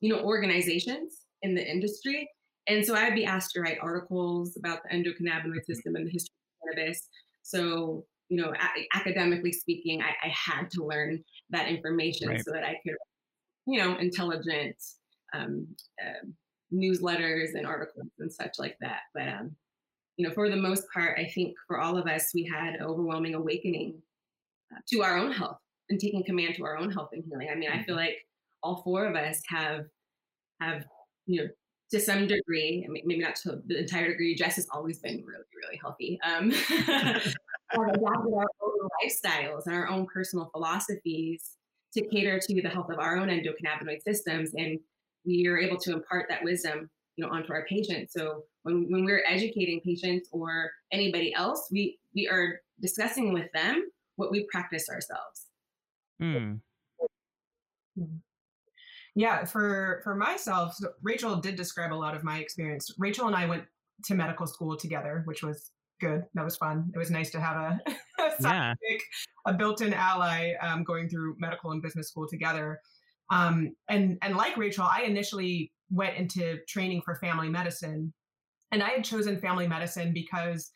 [0.00, 2.28] you know, organizations in the industry.
[2.68, 5.72] And so I'd be asked to write articles about the endocannabinoid mm-hmm.
[5.72, 7.08] system and the history of cannabis.
[7.42, 12.44] So, you know, a- academically speaking, I-, I, had to learn that information right.
[12.44, 12.96] so that I could,
[13.66, 14.76] you know, intelligent
[15.32, 15.66] um,
[16.02, 16.26] uh,
[16.72, 19.00] newsletters and articles and such like that.
[19.14, 19.56] But, um,
[20.18, 22.82] you know, for the most part, I think for all of us, we had an
[22.82, 24.02] overwhelming awakening
[24.74, 27.48] uh, to our own health and taking command to our own health and healing.
[27.50, 28.06] I mean, I feel mm-hmm.
[28.06, 28.18] like
[28.62, 29.86] all four of us have
[30.60, 30.84] have
[31.26, 31.48] you know
[31.90, 34.34] to some degree, maybe not to the entire degree.
[34.34, 36.18] Jess has always been really, really healthy.
[36.22, 36.50] Um,
[37.72, 41.56] adapted our own lifestyles and our own personal philosophies
[41.94, 44.78] to cater to the health of our own endocannabinoid systems, and
[45.24, 48.12] we are able to impart that wisdom, you know, onto our patients.
[48.12, 53.90] So when when we're educating patients or anybody else, we we are discussing with them
[54.16, 55.46] what we practice ourselves.
[56.20, 56.60] Mm.
[59.14, 62.94] Yeah, for for myself, Rachel did describe a lot of my experience.
[62.98, 63.64] Rachel and I went
[64.04, 66.24] to medical school together, which was good.
[66.34, 66.90] That was fun.
[66.94, 67.80] It was nice to have a,
[68.22, 68.74] a yeah.
[69.46, 72.80] a built-in ally um, going through medical and business school together.
[73.30, 78.12] Um, and and like Rachel, I initially went into training for family medicine,
[78.72, 80.70] and I had chosen family medicine because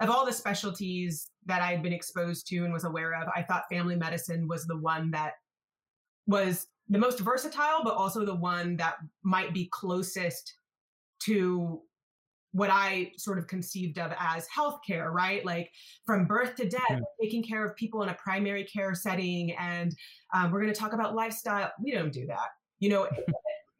[0.00, 3.28] of all the specialties that I had been exposed to and was aware of.
[3.34, 5.32] I thought family medicine was the one that
[6.26, 10.54] was the most versatile, but also the one that might be closest
[11.20, 11.82] to
[12.52, 15.44] what I sort of conceived of as healthcare, right?
[15.44, 15.70] Like
[16.06, 17.00] from birth to death, yeah.
[17.20, 19.52] taking care of people in a primary care setting.
[19.52, 19.94] And
[20.34, 21.70] um, we're going to talk about lifestyle.
[21.82, 22.48] We don't do that.
[22.78, 23.08] You know,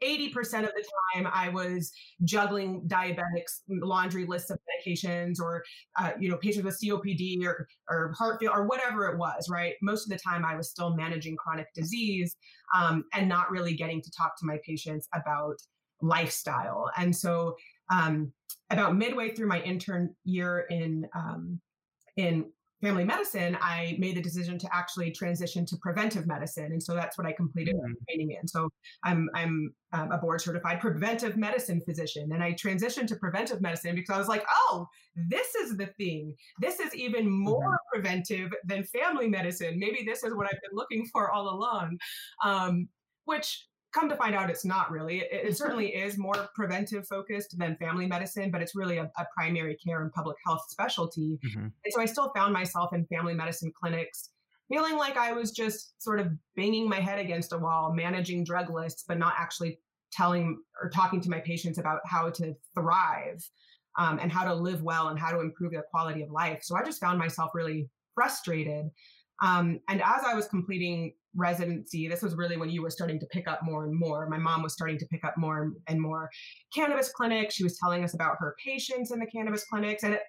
[0.03, 0.85] 80% of the
[1.15, 1.93] time I was
[2.25, 5.65] juggling diabetics laundry lists of medications or,
[5.97, 9.75] uh, you know, patients with COPD or, or heart failure or whatever it was, right?
[9.83, 12.37] Most of the time I was still managing chronic disease
[12.75, 15.57] um, and not really getting to talk to my patients about
[16.01, 16.91] lifestyle.
[16.97, 17.57] And so
[17.91, 18.33] um,
[18.71, 21.61] about midway through my intern year in, um,
[22.17, 22.47] in
[22.81, 27.19] family medicine, I made the decision to actually transition to preventive medicine, and so that's
[27.19, 27.93] what I completed mm.
[28.09, 28.47] training in.
[28.47, 28.69] So
[29.05, 33.95] I'm I'm um, a board certified preventive medicine physician, and I transitioned to preventive medicine
[33.95, 34.87] because I was like, oh,
[35.17, 36.35] this is the thing.
[36.61, 38.01] This is even more mm-hmm.
[38.01, 39.79] preventive than family medicine.
[39.79, 41.99] Maybe this is what I've been looking for all along.
[42.45, 42.89] Um,
[43.25, 45.21] which come to find out it's not really.
[45.21, 49.27] It, it, certainly is more preventive focused than family medicine but it's really a, a
[49.37, 51.39] primary care and public health specialty.
[51.47, 51.61] Mm-hmm.
[51.61, 54.31] and so i still found myself in family medicine clinics
[54.71, 58.71] feeling like i was just sort of banging my head against a wall managing drug
[58.71, 59.79] lists but not actually
[60.13, 63.43] telling or talking to my patients about how to thrive
[63.99, 66.61] um, and how to live well and how to improve their quality of life.
[66.63, 68.91] So i just found myself really frustrated
[69.41, 73.27] um, and as I was completing residency, this was really when you were starting to
[73.27, 74.29] pick up more and more.
[74.29, 76.29] My mom was starting to pick up more and more
[76.75, 77.55] cannabis clinics.
[77.55, 80.03] She was telling us about her patients in the cannabis clinics.
[80.03, 80.23] And it,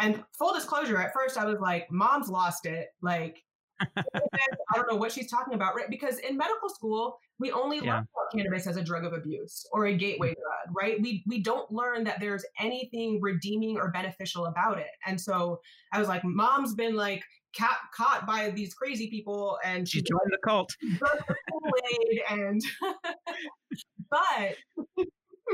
[0.00, 2.88] and full disclosure, at first I was like, mom's lost it.
[3.02, 3.36] Like,
[3.96, 5.88] I don't know what she's talking about, right?
[5.88, 7.94] Because in medical school, we only yeah.
[7.94, 11.00] learn about cannabis as a drug of abuse or a gateway drug, right?
[11.00, 14.90] We we don't learn that there's anything redeeming or beneficial about it.
[15.06, 15.60] And so
[15.92, 17.22] I was like, mom's been like
[17.56, 20.70] caught caught by these crazy people and she, she joined the cult
[22.30, 22.60] and
[24.10, 24.56] but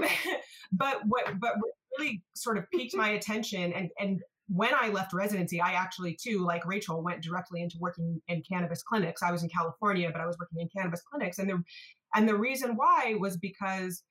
[0.72, 5.12] but what but what really sort of piqued my attention and and when I left
[5.12, 9.22] residency, I actually too, like Rachel, went directly into working in cannabis clinics.
[9.22, 11.62] I was in California, but I was working in cannabis clinics, and the
[12.14, 14.04] and the reason why was because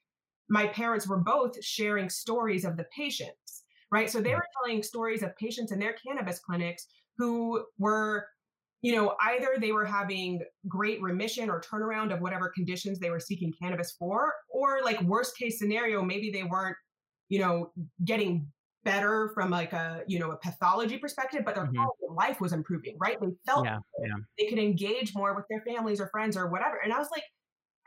[0.49, 4.09] my parents were both sharing stories of the patients, right?
[4.09, 8.25] So they were telling stories of patients in their cannabis clinics who were
[8.81, 13.19] you know either they were having great remission or turnaround of whatever conditions they were
[13.19, 16.77] seeking cannabis for or like worst case scenario maybe they weren't
[17.29, 17.71] you know
[18.03, 18.47] getting
[18.83, 22.15] better from like a you know a pathology perspective but their mm-hmm.
[22.15, 24.13] life was improving right they felt yeah, yeah.
[24.37, 27.23] they could engage more with their families or friends or whatever and i was like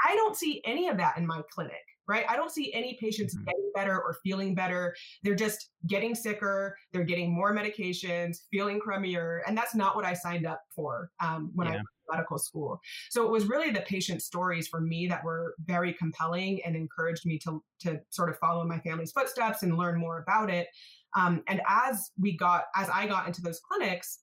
[0.05, 1.75] i don't see any of that in my clinic
[2.09, 2.25] right?
[2.29, 3.45] I don't see any patients mm-hmm.
[3.45, 4.97] getting better or feeling better.
[5.23, 6.77] They're just getting sicker.
[6.93, 9.41] They're getting more medications, feeling crummier.
[9.47, 11.75] And that's not what I signed up for um, when yeah.
[11.75, 12.81] I went to medical school.
[13.11, 17.27] So it was really the patient stories for me that were very compelling and encouraged
[17.27, 20.69] me to, to sort of follow my family's footsteps and learn more about it.
[21.17, 24.21] Um, and as we got, as I got into those clinics,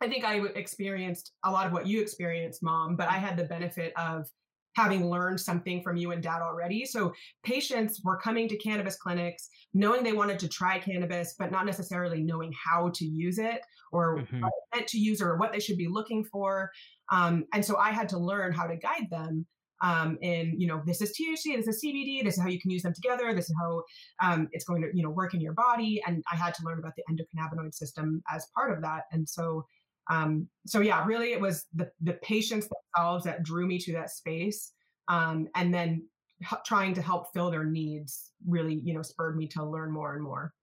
[0.00, 3.44] I think I experienced a lot of what you experienced, mom, but I had the
[3.44, 4.28] benefit of
[4.74, 6.84] having learned something from you and dad already.
[6.84, 11.66] So patients were coming to cannabis clinics knowing they wanted to try cannabis, but not
[11.66, 14.40] necessarily knowing how to use it or mm-hmm.
[14.40, 16.70] what meant to use or what they should be looking for.
[17.10, 19.46] Um, and so I had to learn how to guide them
[19.82, 22.70] um, in, you know, this is THC, this is CBD, this is how you can
[22.70, 23.82] use them together, this is how
[24.22, 26.00] um, it's going to, you know, work in your body.
[26.06, 29.04] And I had to learn about the endocannabinoid system as part of that.
[29.10, 29.66] And so
[30.10, 34.10] um, so yeah, really, it was the the patients themselves that drew me to that
[34.10, 34.72] space,
[35.08, 36.08] um, and then
[36.42, 40.14] h- trying to help fill their needs really, you know, spurred me to learn more
[40.14, 40.54] and more.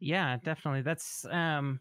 [0.00, 0.82] Yeah, definitely.
[0.82, 1.80] That's um,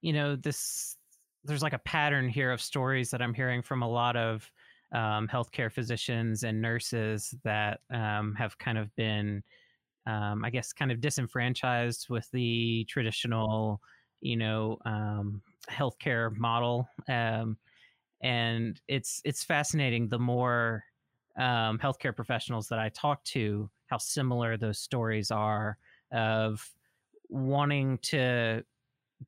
[0.00, 0.96] you know, this
[1.44, 4.50] there's like a pattern here of stories that I'm hearing from a lot of
[4.92, 9.42] um, healthcare physicians and nurses that um, have kind of been,
[10.06, 13.80] um, I guess, kind of disenfranchised with the traditional,
[14.20, 17.56] you know, um, healthcare model, um,
[18.22, 20.08] and it's it's fascinating.
[20.08, 20.84] The more
[21.38, 25.78] um, healthcare professionals that I talk to, how similar those stories are
[26.12, 26.66] of
[27.28, 28.64] wanting to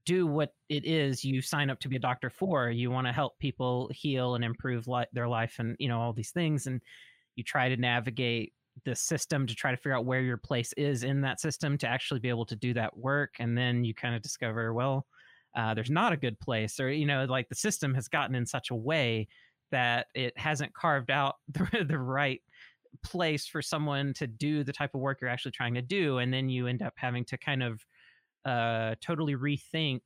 [0.05, 2.71] do what it is you sign up to be a doctor for.
[2.71, 6.13] You want to help people heal and improve li- their life, and you know all
[6.13, 6.81] these things, and
[7.37, 8.53] you try to navigate
[8.85, 11.89] the system to try to figure out where your place is in that system to
[11.89, 15.07] actually be able to do that work and then you kind of discover well
[15.57, 18.47] uh, there's not a good place or you know like the system has gotten in
[18.47, 19.29] such a way
[19.71, 22.41] that it hasn't carved out the, the right
[23.05, 26.33] place for someone to do the type of work you're actually trying to do and
[26.33, 27.85] then you end up having to kind of
[28.45, 30.01] uh, totally rethink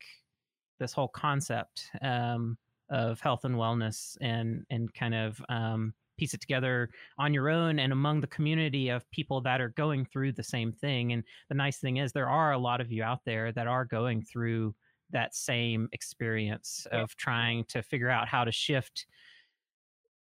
[0.80, 2.58] this whole concept um,
[2.90, 7.78] of health and wellness and and kind of um, piece it together on your own
[7.78, 11.54] and among the community of people that are going through the same thing and the
[11.54, 14.74] nice thing is there are a lot of you out there that are going through
[15.12, 19.06] that same experience of trying to figure out how to shift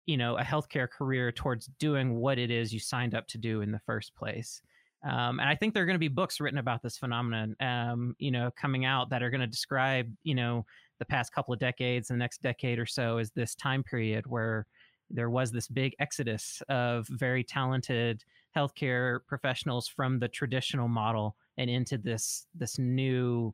[0.05, 3.61] you know a healthcare career towards doing what it is you signed up to do
[3.61, 4.61] in the first place.
[5.03, 8.15] Um, and i think there are going to be books written about this phenomenon um,
[8.19, 10.63] you know coming out that are going to describe you know
[10.99, 14.67] the past couple of decades the next decade or so is this time period where
[15.13, 18.23] there was this big exodus of very talented
[18.55, 23.53] healthcare professionals from the traditional model and into this this new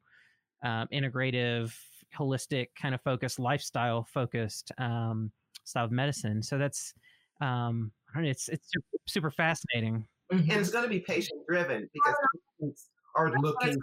[0.63, 1.73] um, integrative
[2.17, 5.31] holistic kind of focused, lifestyle focused um,
[5.63, 6.41] style of medicine.
[6.41, 6.93] So that's
[7.41, 8.71] um, I know, it's it's
[9.07, 10.07] super fascinating.
[10.31, 10.51] Mm-hmm.
[10.51, 12.15] And it's going to be patient driven because
[12.59, 13.77] patients are looking.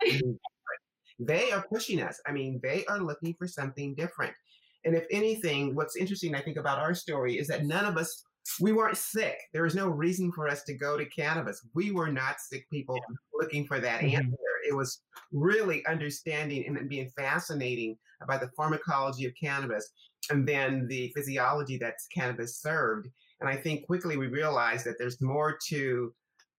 [1.18, 2.20] they are pushing us.
[2.26, 4.34] I mean, they are looking for something different.
[4.84, 8.22] And if anything, what's interesting, I think, about our story is that none of us,
[8.60, 9.36] we weren't sick.
[9.52, 11.60] There was no reason for us to go to cannabis.
[11.74, 13.16] We were not sick people yeah.
[13.34, 14.16] looking for that mm-hmm.
[14.16, 14.36] answer.
[14.68, 15.02] It was
[15.32, 19.90] really understanding and being fascinating about the pharmacology of cannabis
[20.30, 23.08] and then the physiology that cannabis served.
[23.40, 26.12] And I think quickly we realized that there's more to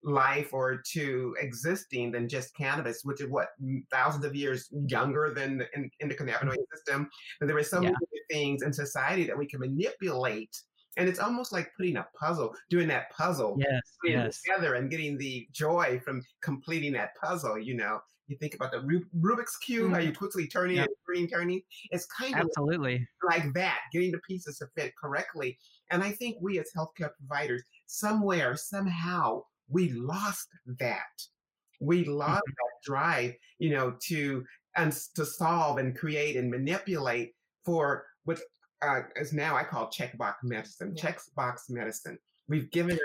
[0.04, 3.50] life or to existing than just cannabis, which is what
[3.92, 6.76] thousands of years younger than in the endocannabinoid mm-hmm.
[6.76, 7.10] system.
[7.42, 7.90] And there are so yeah.
[7.90, 10.56] many things in society that we can manipulate.
[11.00, 14.42] And it's almost like putting a puzzle, doing that puzzle yes, yes.
[14.42, 17.58] together and getting the joy from completing that puzzle.
[17.58, 19.94] You know, you think about the Rubik's cube, mm-hmm.
[19.94, 20.88] how you quickly turning yep.
[20.88, 21.62] and turning, turning.
[21.92, 25.58] It's kind of absolutely like that, getting the pieces to fit correctly.
[25.90, 31.00] And I think we as healthcare providers, somewhere, somehow, we lost that.
[31.80, 32.52] We lost mm-hmm.
[32.52, 34.44] that drive, you know, to
[34.76, 38.40] and to solve and create and manipulate for what
[38.82, 40.94] uh, is now I call checkbox medicine.
[40.96, 41.12] Yeah.
[41.12, 42.18] Checkbox medicine.
[42.48, 43.02] We've given it.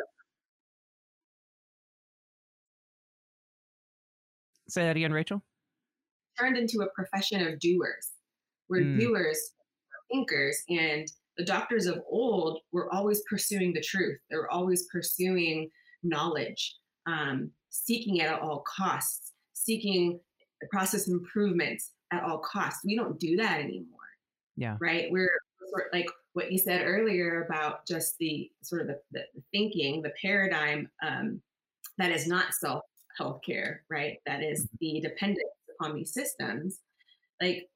[4.69, 5.43] Say that again, Rachel.
[6.39, 8.11] Turned into a profession of doers.
[8.69, 8.99] We're mm.
[8.99, 9.39] doers,
[10.11, 11.07] thinkers, and
[11.37, 14.19] the doctors of old were always pursuing the truth.
[14.31, 15.71] They were always pursuing
[16.03, 20.19] knowledge, um, seeking it at all costs, seeking
[20.71, 22.81] process improvements at all costs.
[22.85, 23.99] We don't do that anymore.
[24.57, 24.77] Yeah.
[24.81, 25.11] Right.
[25.11, 25.31] We're
[25.75, 29.23] sort like what you said earlier about just the sort of the, the
[29.53, 31.41] thinking, the paradigm um,
[31.99, 32.83] that is not self
[33.19, 34.19] healthcare, right?
[34.27, 34.77] That is mm-hmm.
[34.81, 35.49] the dependence
[35.79, 36.81] upon these systems.
[37.41, 37.69] Like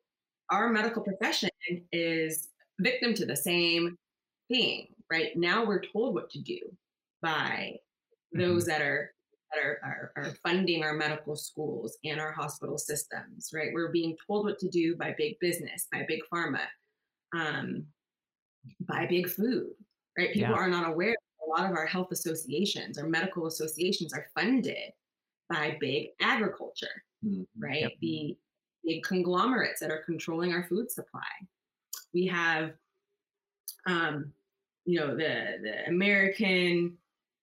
[0.51, 1.51] our medical profession
[1.92, 2.49] is
[2.80, 3.96] victim to the same
[4.51, 5.36] thing, right?
[5.36, 6.59] Now we're told what to do
[7.22, 7.76] by
[8.32, 8.70] those mm-hmm.
[8.70, 9.12] that are
[9.53, 13.70] that are, are, are, funding our medical schools and our hospital systems, right?
[13.72, 16.61] We're being told what to do by big business, by big pharma,
[17.35, 17.85] um,
[18.81, 19.70] by big food,
[20.16, 20.33] right?
[20.33, 20.57] People yeah.
[20.57, 21.14] are not aware.
[21.47, 24.93] A lot of our health associations, our medical associations are funded
[25.49, 27.43] by big agriculture, mm-hmm.
[27.59, 27.83] right?
[27.83, 27.93] Yep.
[28.01, 28.37] The
[28.85, 31.20] big conglomerates that are controlling our food supply.
[32.12, 32.72] We have,
[33.87, 34.33] um,
[34.85, 36.97] you know, the the American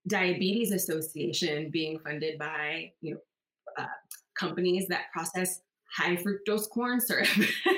[0.08, 3.20] Diabetes Association being funded by you know
[3.78, 3.88] uh,
[4.38, 5.62] companies that process
[5.94, 7.28] high fructose corn syrup,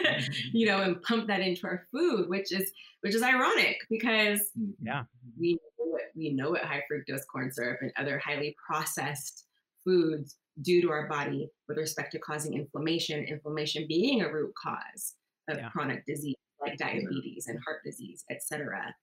[0.54, 4.52] you know, and pump that into our food, which is which is ironic because
[4.82, 5.04] yeah,
[5.40, 9.46] we know what, we know what high fructose corn syrup and other highly processed
[9.84, 13.24] foods do to our body with respect to causing inflammation.
[13.26, 15.14] Inflammation being a root cause
[15.50, 15.70] of yeah.
[15.70, 18.94] chronic disease like diabetes and heart disease, etc.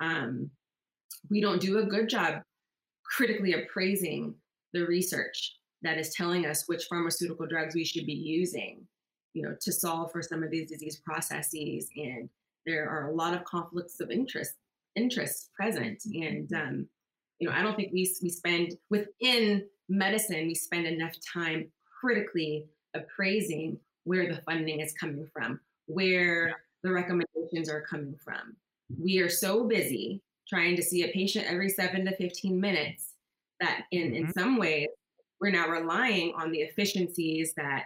[0.00, 0.50] Um,
[1.30, 2.42] we don't do a good job
[3.04, 4.34] critically appraising
[4.72, 8.86] the research that is telling us which pharmaceutical drugs we should be using,
[9.34, 11.88] you know, to solve for some of these disease processes.
[11.96, 12.28] And
[12.66, 14.52] there are a lot of conflicts of interest
[14.94, 16.02] interests present.
[16.04, 16.86] And um,
[17.38, 21.70] you know, I don't think we we spend within medicine we spend enough time
[22.00, 28.56] critically appraising where the funding is coming from, where the recommendations are coming from.
[29.00, 33.14] We are so busy trying to see a patient every seven to 15 minutes
[33.60, 34.26] that in, mm-hmm.
[34.26, 34.88] in some ways
[35.42, 37.84] we're now relying on the efficiencies that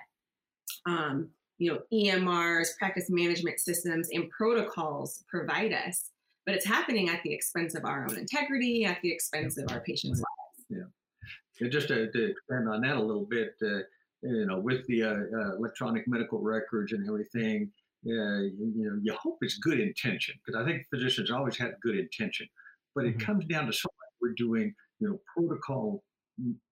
[0.85, 6.11] um, you know emrs practice management systems and protocols provide us.
[6.45, 9.81] But it's happening at the expense of our own integrity at the expense of our
[9.81, 10.67] patients lives.
[10.69, 11.65] Yeah.
[11.65, 13.79] And just to, to expand on that a little bit uh,
[14.23, 17.73] you know with the uh, uh, electronic medical records and everything
[18.07, 21.73] uh, you, you, know, you hope it's good intention because I think physicians always had
[21.83, 22.47] good intention,
[22.95, 23.27] but it mm-hmm.
[23.27, 26.05] comes down to something we're doing, you know, protocol,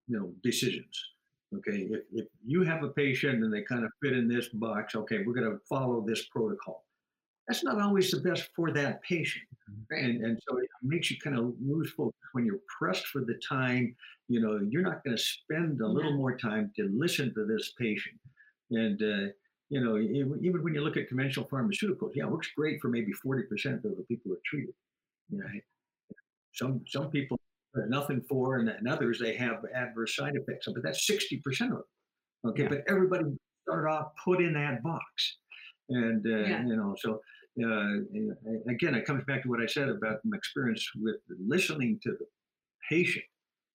[0.07, 1.03] you know, decisions.
[1.57, 4.95] Okay, if, if you have a patient and they kind of fit in this box,
[4.97, 6.85] okay, we're going to follow this protocol.
[7.47, 9.45] That's not always the best for that patient,
[9.91, 10.03] right.
[10.03, 13.39] and and so it makes you kind of lose focus when you're pressed for the
[13.47, 13.95] time.
[14.29, 17.73] You know, you're not going to spend a little more time to listen to this
[17.79, 18.19] patient,
[18.71, 19.33] and uh,
[19.69, 23.13] you know, even when you look at conventional pharmaceuticals, yeah, it works great for maybe
[23.25, 24.75] 40% of the people who are treated.
[25.31, 25.63] Right?
[26.53, 27.39] Some some people
[27.89, 30.67] nothing for, and, and others they have adverse side effects.
[30.73, 31.83] But that's 60% of them.
[32.47, 32.69] Okay, yeah.
[32.69, 33.25] but everybody
[33.63, 35.39] start off put in that box,
[35.89, 36.65] and uh, yeah.
[36.65, 37.21] you know, so
[37.63, 41.17] uh, again, it comes back to what I said about my experience with
[41.47, 42.27] listening to the
[42.89, 43.25] patient.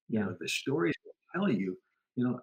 [0.08, 0.94] You know, the stories
[1.34, 1.76] tell you.
[2.16, 2.40] You know,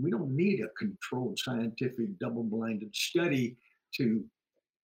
[0.00, 3.56] we don't need a controlled scientific double-blinded study
[3.96, 4.24] to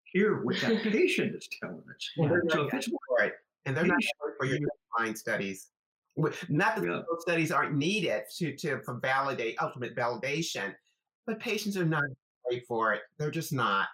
[0.05, 2.11] hear what that patient is telling us.
[2.17, 3.35] Well, they're So not if it's for it,
[3.65, 4.59] and they're not patient, for your
[4.97, 5.71] blind studies.
[6.49, 7.03] Not that Yeah.
[7.09, 10.75] those studies aren't needed to to for validate ultimate validation,
[11.27, 12.05] but patients are not
[12.51, 13.03] ready for it.
[13.19, 13.89] They're just not.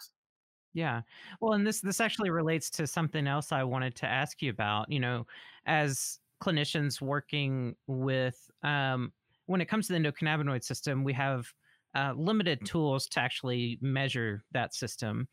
[0.73, 1.03] Yeah.
[1.41, 4.91] Well, and this this actually relates to something else I wanted to ask you about.
[4.91, 5.27] You know,
[5.67, 9.13] as clinicians working with um,
[9.47, 11.47] when it comes to the endocannabinoid system, we have
[11.95, 15.29] uh, limited tools to actually measure that system.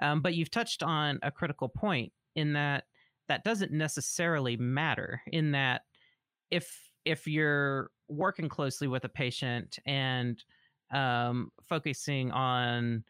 [0.00, 2.84] Um, but you've touched on a critical point in that
[3.28, 5.20] that doesn't necessarily matter.
[5.26, 5.82] In that,
[6.50, 10.42] if if you're working closely with a patient and
[10.92, 13.04] um, focusing on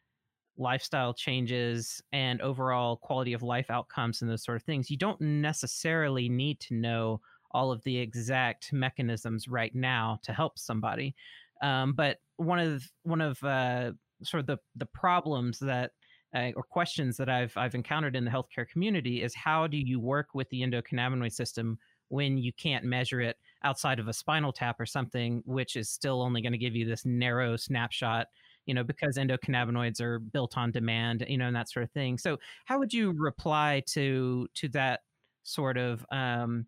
[0.58, 5.20] lifestyle changes and overall quality of life outcomes and those sort of things, you don't
[5.20, 7.20] necessarily need to know
[7.50, 11.14] all of the exact mechanisms right now to help somebody.
[11.62, 15.92] Um, but one of one of uh, sort of the the problems that
[16.34, 20.00] uh, or questions that I've I've encountered in the healthcare community is how do you
[20.00, 21.78] work with the endocannabinoid system
[22.08, 26.22] when you can't measure it outside of a spinal tap or something, which is still
[26.22, 28.26] only going to give you this narrow snapshot
[28.66, 32.18] you know, because endocannabinoids are built on demand, you know, and that sort of thing.
[32.18, 35.00] So, how would you reply to to that
[35.44, 36.66] sort of, um,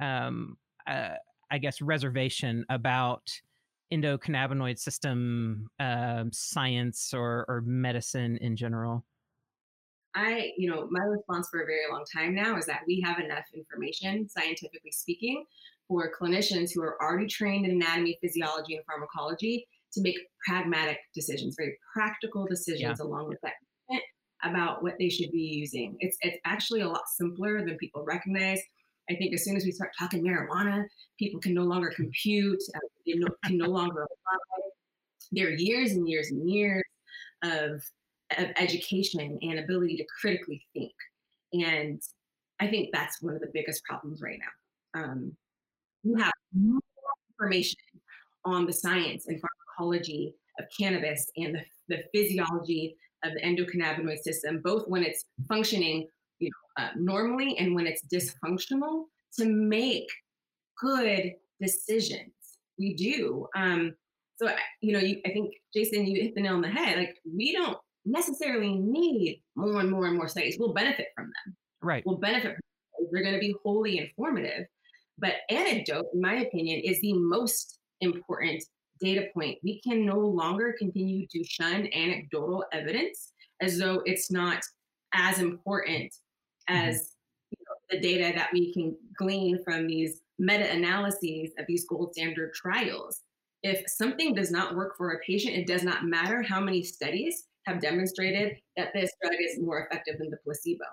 [0.00, 0.56] um,
[0.86, 1.16] uh,
[1.50, 3.28] I guess, reservation about
[3.92, 9.04] endocannabinoid system um, science or or medicine in general?
[10.14, 13.18] I, you know, my response for a very long time now is that we have
[13.18, 15.44] enough information, scientifically speaking,
[15.88, 21.56] for clinicians who are already trained in anatomy, physiology, and pharmacology to make pragmatic decisions,
[21.58, 23.06] very practical decisions yeah.
[23.06, 23.52] along with that
[24.44, 25.96] about what they should be using.
[26.00, 28.60] It's it's actually a lot simpler than people recognize.
[29.10, 30.84] I think as soon as we start talking marijuana,
[31.18, 34.70] people can no longer compute, uh, they no, can no longer apply.
[35.32, 36.84] There are years and years and years
[37.42, 37.82] of,
[38.38, 40.92] of education and ability to critically think.
[41.52, 42.00] And
[42.60, 45.02] I think that's one of the biggest problems right now.
[45.02, 45.36] Um,
[46.02, 46.32] you have
[47.30, 47.78] information
[48.44, 54.60] on the science and pharmacology of cannabis and the, the physiology of the endocannabinoid system,
[54.62, 56.06] both when it's functioning
[56.38, 59.04] you know, uh, normally and when it's dysfunctional,
[59.38, 60.08] to make
[60.80, 62.32] good decisions.
[62.78, 63.46] We do.
[63.56, 63.94] Um,
[64.36, 64.50] so,
[64.80, 66.98] you know, you, I think, Jason, you hit the nail on the head.
[66.98, 70.56] Like, we don't necessarily need more and more and more studies.
[70.58, 71.56] We'll benefit from them.
[71.82, 72.02] Right.
[72.06, 72.60] We'll benefit from
[72.98, 73.08] them.
[73.12, 74.66] They're going to be wholly informative.
[75.18, 78.64] But anecdote, in my opinion, is the most important
[79.00, 79.58] data point.
[79.62, 84.62] We can no longer continue to shun anecdotal evidence as though it's not
[85.14, 86.12] as important
[86.68, 86.88] mm-hmm.
[86.88, 87.12] as
[87.50, 92.12] you know, the data that we can glean from these meta analyses of these gold
[92.12, 93.20] standard trials.
[93.62, 97.44] If something does not work for a patient, it does not matter how many studies
[97.66, 100.84] have demonstrated that this drug is more effective than the placebo.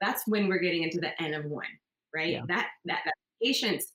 [0.00, 1.64] That's when we're getting into the N of one,
[2.14, 2.32] right?
[2.32, 2.42] Yeah.
[2.48, 3.92] That, that that patient's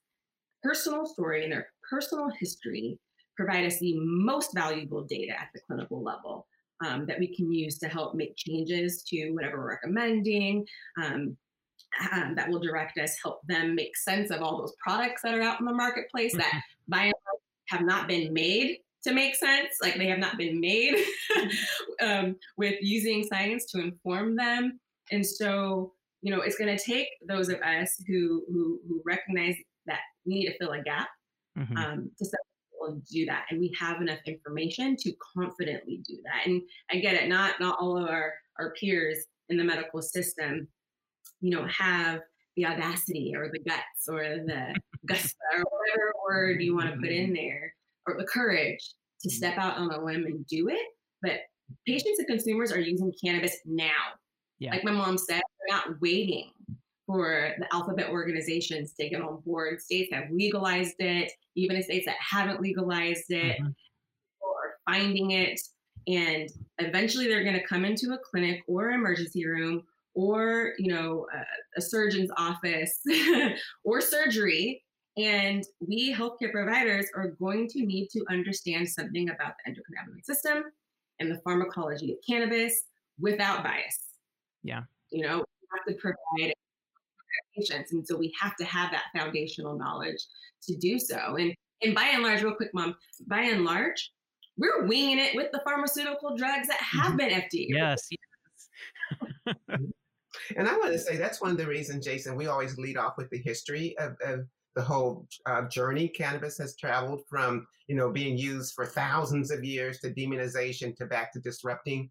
[0.64, 3.00] personal story and their personal history
[3.36, 6.48] provide us the most valuable data at the clinical level
[6.86, 10.66] um, that we can use to help make changes to whatever we're recommending.
[11.02, 11.38] Um,
[12.14, 15.42] um, that will direct us, help them make sense of all those products that are
[15.42, 19.76] out in the marketplace that by and large have not been made to make sense.
[19.82, 20.96] Like they have not been made
[22.02, 24.80] um, with using science to inform them.
[25.12, 29.56] And so, you know, it's going to take those of us who, who, who recognize
[29.88, 31.10] that we need to fill a gap
[31.58, 31.78] mm-hmm.
[31.78, 32.26] um, to
[32.88, 37.16] and do that and we have enough information to confidently do that and i get
[37.16, 39.18] it not not all of our our peers
[39.50, 40.68] in the medical system
[41.42, 42.22] you know have
[42.58, 44.74] the audacity or the guts or the
[45.06, 47.74] guts or whatever word you want to put in there
[48.08, 48.80] or the courage
[49.22, 50.86] to step out on a limb and do it
[51.22, 51.42] but
[51.88, 53.90] patients and consumers are using cannabis now
[54.60, 54.72] yeah.
[54.72, 56.52] like my mom said they're not waiting
[57.12, 59.82] for the alphabet organizations to get on board.
[59.82, 63.68] States have legalized it, even in states that haven't legalized it, mm-hmm.
[64.42, 65.60] or finding it.
[66.08, 66.50] And
[66.80, 69.84] eventually they're going to come into a clinic or emergency room
[70.14, 73.00] or, you know, a, a surgeon's office
[73.84, 74.84] or surgery.
[75.24, 80.64] And we healthcare providers are going to need to understand something about the endocannabinoid system
[81.20, 82.84] and the pharmacology of cannabis
[83.20, 84.00] without bias.
[84.64, 84.82] Yeah.
[85.12, 86.54] You know, we have to provide
[87.56, 87.92] patients.
[87.92, 90.20] And so we have to have that foundational knowledge
[90.64, 91.36] to do so.
[91.38, 91.54] And
[91.84, 92.96] and by and large, real quick, mom,
[93.28, 94.12] by and large,
[94.56, 97.18] we're winging it with the pharmaceutical drugs that have mm-hmm.
[97.18, 97.66] been FDA.
[97.70, 98.08] Yes.
[99.48, 99.56] yes.
[100.56, 103.18] and I want to say that's one of the reasons, Jason, we always lead off
[103.18, 104.46] with the history of, of
[104.76, 109.64] the whole uh, journey cannabis has traveled from, you know, being used for thousands of
[109.64, 112.10] years to demonization to back to disrupting.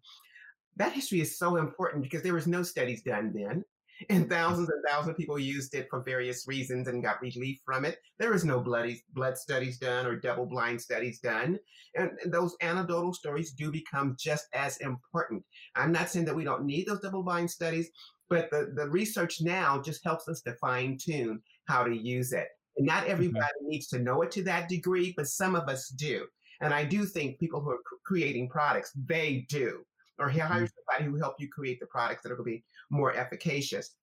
[0.77, 3.63] that history is so important because there was no studies done then
[4.09, 7.85] and thousands and thousands of people used it for various reasons and got relief from
[7.85, 7.99] it.
[8.19, 11.59] There was no bloody blood studies done or double blind studies done.
[11.95, 15.43] And, and, those anecdotal stories do become just as important.
[15.75, 17.89] I'm not saying that we don't need those double blind studies,
[18.29, 22.47] but the, the research now just helps us to fine tune how to use it.
[22.77, 23.69] And not everybody mm-hmm.
[23.69, 26.25] needs to know it to that degree, but some of us do.
[26.61, 29.83] And I do think people who are creating products, they do
[30.19, 30.69] or hire mm.
[30.87, 33.95] somebody who help you create the products that are going to be more efficacious.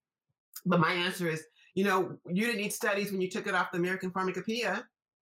[0.67, 1.45] But my answer is,
[1.75, 4.85] you know, you didn't need studies when you took it off the American Pharmacopoeia.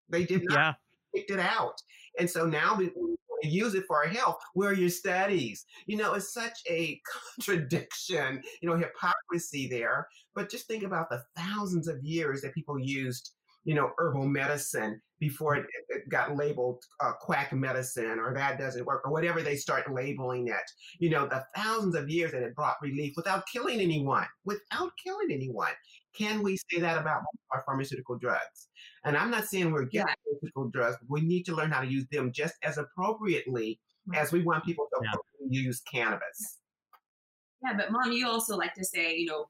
[0.10, 0.74] They did not yeah.
[1.16, 1.82] picked it out.
[2.20, 2.92] And so now we,
[3.44, 4.38] we use it for our health.
[4.54, 5.66] Where are your studies?
[5.86, 7.00] You know, it's such a
[7.36, 10.08] contradiction, you know, hypocrisy there.
[10.36, 13.32] But just think about the thousands of years that people used
[13.66, 18.86] you know, herbal medicine before it, it got labeled uh, quack medicine or that doesn't
[18.86, 20.72] work or whatever they start labeling it.
[21.00, 25.32] You know, the thousands of years that it brought relief without killing anyone, without killing
[25.32, 25.72] anyone.
[26.18, 28.70] Can we say that about our pharmaceutical drugs?
[29.04, 30.16] And I'm not saying we're against yeah.
[30.26, 33.80] pharmaceutical drugs, but we need to learn how to use them just as appropriately
[34.14, 35.12] as we want people to yeah.
[35.50, 36.60] use cannabis.
[37.64, 39.46] Yeah, but mom, you also like to say, you know,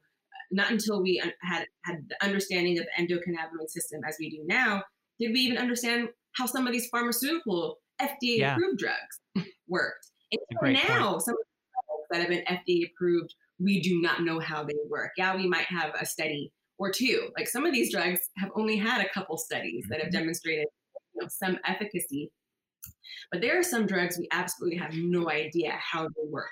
[0.52, 4.82] not until we had had the understanding of the endocannabinoid system as we do now
[5.18, 8.54] did we even understand how some of these pharmaceutical FDA yeah.
[8.54, 10.10] approved drugs worked.
[10.32, 11.22] And now, point.
[11.22, 14.74] some of the drugs that have been FDA approved, we do not know how they
[14.88, 15.12] work.
[15.16, 17.28] Yeah, we might have a study or two.
[17.36, 20.20] Like some of these drugs have only had a couple studies that have mm-hmm.
[20.20, 20.66] demonstrated
[21.14, 22.30] you know, some efficacy.
[23.30, 26.50] But there are some drugs we absolutely have no idea how they work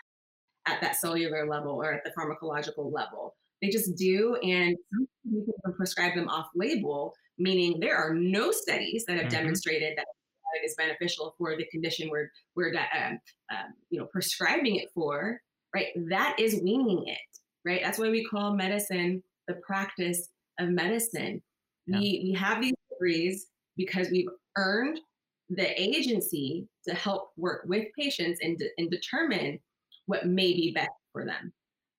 [0.67, 3.35] at that cellular level or at the pharmacological level.
[3.61, 4.77] They just do, and
[5.25, 9.43] we can prescribe them off label, meaning there are no studies that have mm-hmm.
[9.43, 10.07] demonstrated that
[10.55, 13.19] it is beneficial for the condition we're we're um,
[13.51, 15.41] um, you know prescribing it for.
[15.75, 17.19] Right, that is weaning it.
[17.65, 21.43] Right, that's why we call medicine the practice of medicine.
[21.87, 21.99] Yeah.
[21.99, 23.47] We we have these degrees
[23.77, 25.01] because we've earned
[25.49, 29.59] the agency to help work with patients and, de- and determine
[30.07, 31.53] what may be best for them.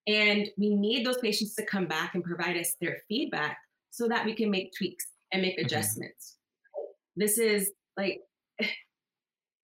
[0.06, 3.56] And we need those patients to come back and provide us their feedback
[3.90, 5.66] so that we can make tweaks and make mm-hmm.
[5.66, 6.36] adjustments.
[6.76, 7.20] Mm-hmm.
[7.22, 8.20] This is like,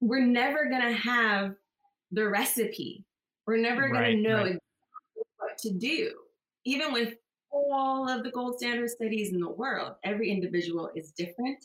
[0.01, 1.53] we're never going to have
[2.13, 3.05] the recipe.
[3.47, 4.47] We're never right, going to know right.
[4.47, 6.13] exactly what to do.
[6.65, 7.15] Even with
[7.53, 11.65] all of the gold standard studies in the world, every individual is different.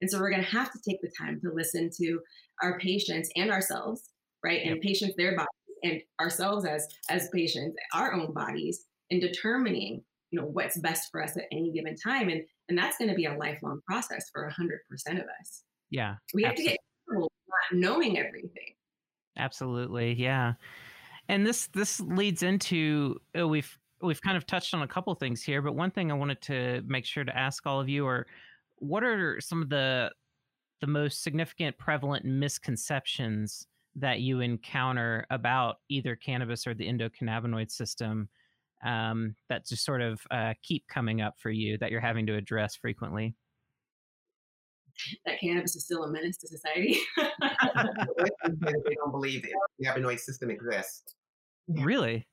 [0.00, 2.20] And so we're going to have to take the time to listen to
[2.62, 4.02] our patients and ourselves,
[4.44, 4.62] right?
[4.64, 5.48] And patients, their bodies
[5.82, 11.22] and ourselves as as patients, our own bodies, in determining you know what's best for
[11.22, 14.48] us at any given time, and and that's going to be a lifelong process for
[14.48, 15.62] hundred percent of us.
[15.90, 16.76] Yeah, we have to get
[17.08, 17.28] not
[17.72, 18.74] knowing everything.
[19.38, 20.54] Absolutely, yeah.
[21.28, 25.42] And this this leads into uh, we've we've kind of touched on a couple things
[25.42, 28.26] here, but one thing I wanted to make sure to ask all of you are
[28.76, 30.10] what are some of the
[30.80, 33.66] the most significant prevalent misconceptions
[33.96, 38.28] that you encounter about either cannabis or the endocannabinoid system
[38.84, 42.34] um, that just sort of uh, keep coming up for you that you're having to
[42.34, 43.34] address frequently?
[45.24, 46.98] That cannabis is still a menace to society.
[47.16, 49.52] they don't believe the
[49.82, 51.15] cannabinoid system exists.
[51.68, 51.84] Yeah.
[51.84, 52.26] Really?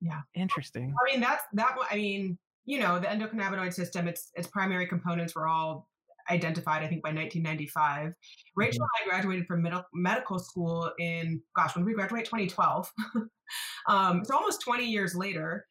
[0.00, 0.20] Yeah.
[0.34, 0.94] Interesting.
[1.00, 1.74] I mean, that's that.
[1.90, 4.08] I mean, you know, the endocannabinoid system.
[4.08, 5.88] Its its primary components were all
[6.30, 8.14] identified, I think, by 1995.
[8.56, 8.82] Rachel mm-hmm.
[8.82, 12.90] and I graduated from med- medical school in, gosh, when we graduate, 2012.
[13.88, 15.66] um, so almost 20 years later,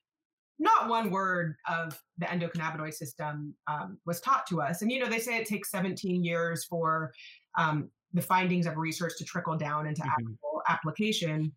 [0.59, 4.81] not one word of the endocannabinoid system um, was taught to us.
[4.81, 7.11] And, you know, they say it takes 17 years for
[7.57, 10.11] um, the findings of research to trickle down into mm-hmm.
[10.11, 11.51] actual application.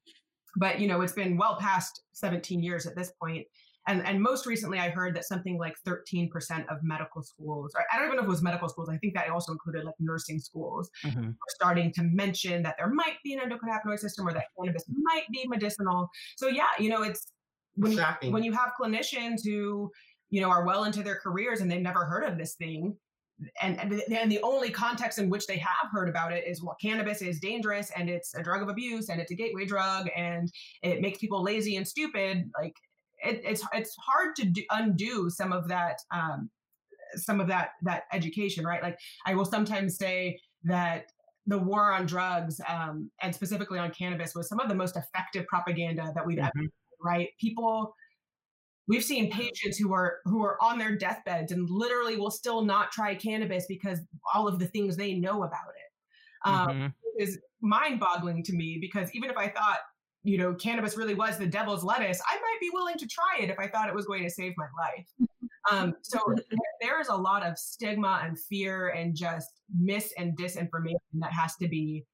[0.57, 3.47] But, you know, it's been well past 17 years at this point.
[3.89, 6.29] And, and most recently, I heard that something like 13%
[6.69, 9.15] of medical schools, or I don't even know if it was medical schools, I think
[9.15, 11.29] that also included like nursing schools, mm-hmm.
[11.29, 15.25] are starting to mention that there might be an endocannabinoid system or that cannabis might
[15.31, 16.09] be medicinal.
[16.37, 17.33] So, yeah, you know, it's
[17.77, 18.03] when you,
[18.33, 19.93] when you have clinicians who,
[20.31, 22.97] you know, are well into their careers and they've never heard of this thing,
[23.61, 26.77] and, and and the only context in which they have heard about it is well
[26.81, 30.51] cannabis is dangerous and it's a drug of abuse and it's a gateway drug and
[30.83, 32.75] it makes people lazy and stupid like
[33.25, 36.51] it, it's it's hard to do, undo some of that um,
[37.15, 38.83] some of that that education, right?
[38.83, 41.07] Like I will sometimes say that
[41.47, 45.47] the war on drugs um, and specifically on cannabis was some of the most effective
[45.47, 46.47] propaganda that we've mm-hmm.
[46.47, 46.69] ever
[47.03, 47.95] right people
[48.89, 52.93] we've seen patients who are who are on their deathbeds and literally will still not
[52.93, 54.01] try cannabis because
[54.35, 56.87] all of the things they know about it um, mm-hmm.
[57.19, 59.79] is mind-boggling to me because even if i thought
[60.27, 63.49] you know, cannabis really was the devil's lettuce, I might be willing to try it
[63.49, 65.29] if I thought it was going to save my life.
[65.71, 66.19] Um, so
[66.81, 71.55] there is a lot of stigma and fear and just mis and disinformation that has
[71.57, 72.05] to be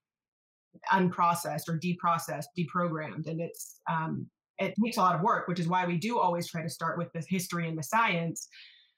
[0.92, 4.26] unprocessed or deprocessed, deprogrammed, and it's um,
[4.62, 6.98] it takes a lot of work, which is why we do always try to start
[6.98, 8.48] with the history and the science.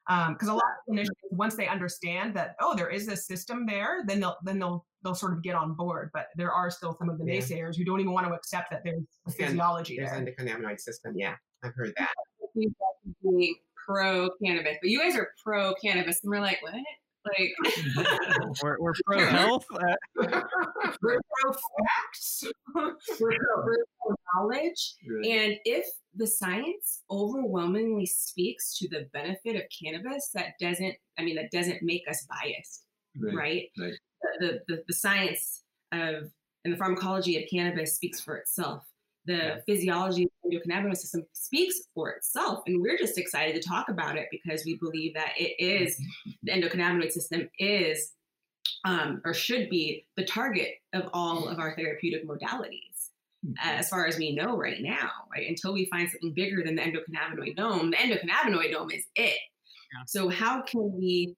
[0.07, 3.65] Because um, a lot of clinicians, once they understand that, oh, there is this system
[3.67, 6.11] there, then they'll then they'll they'll sort of get on board.
[6.13, 8.83] But there are still some of the naysayers who don't even want to accept that
[8.85, 10.19] there's a physiology there's there.
[10.19, 11.15] an endocannabinoid system.
[11.17, 12.11] Yeah, I've heard that.
[13.87, 16.75] Pro cannabis, but you guys are pro cannabis, and we're like, what?
[17.27, 17.53] Like
[18.63, 19.65] we're, we're pro health.
[19.73, 19.95] Uh,
[21.03, 22.45] we're pro facts.
[23.21, 24.95] we're pro knowledge.
[25.09, 25.27] Right.
[25.27, 30.95] And if the science overwhelmingly speaks to the benefit of cannabis, that doesn't.
[31.19, 32.85] I mean, that doesn't make us biased,
[33.19, 33.35] right?
[33.35, 33.63] right?
[33.79, 33.93] right.
[34.41, 35.63] The, the the science
[35.93, 36.31] of
[36.65, 38.85] and the pharmacology of cannabis speaks for itself
[39.27, 42.63] the physiology of the endocannabinoid system speaks for itself.
[42.67, 45.97] And we're just excited to talk about it because we believe that it is
[46.43, 48.13] the endocannabinoid system is
[48.85, 53.11] um, or should be the target of all of our therapeutic modalities.
[53.45, 53.53] Mm-hmm.
[53.63, 55.49] As far as we know right now, right?
[55.49, 59.39] Until we find something bigger than the endocannabinoidome, the endocannabinoidome is it.
[59.93, 60.05] Yeah.
[60.07, 61.37] So how can we,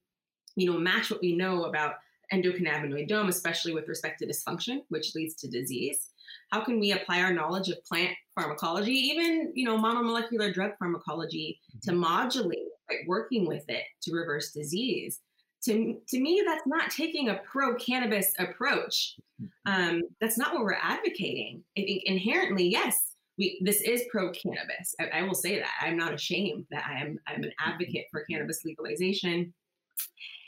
[0.57, 1.95] you know, match what we know about
[2.32, 6.09] endocannabinoidome, especially with respect to dysfunction, which leads to disease,
[6.57, 11.61] how can we apply our knowledge of plant pharmacology, even you know monomolecular drug pharmacology,
[11.70, 11.90] mm-hmm.
[11.90, 15.20] to modulate, like working with it to reverse disease?
[15.64, 19.16] To, to me, that's not taking a pro cannabis approach.
[19.42, 19.72] Mm-hmm.
[19.72, 21.62] Um, that's not what we're advocating.
[21.76, 24.94] I think inherently, yes, we this is pro cannabis.
[24.98, 27.70] I, I, will say that I'm not ashamed that I am I'm an mm-hmm.
[27.70, 29.52] advocate for cannabis legalization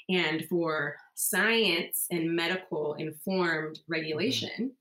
[0.09, 4.73] and for science and medical informed regulation.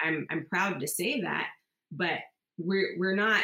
[0.00, 1.48] I'm I'm proud to say that,
[1.92, 2.18] but
[2.58, 3.42] we're we're not,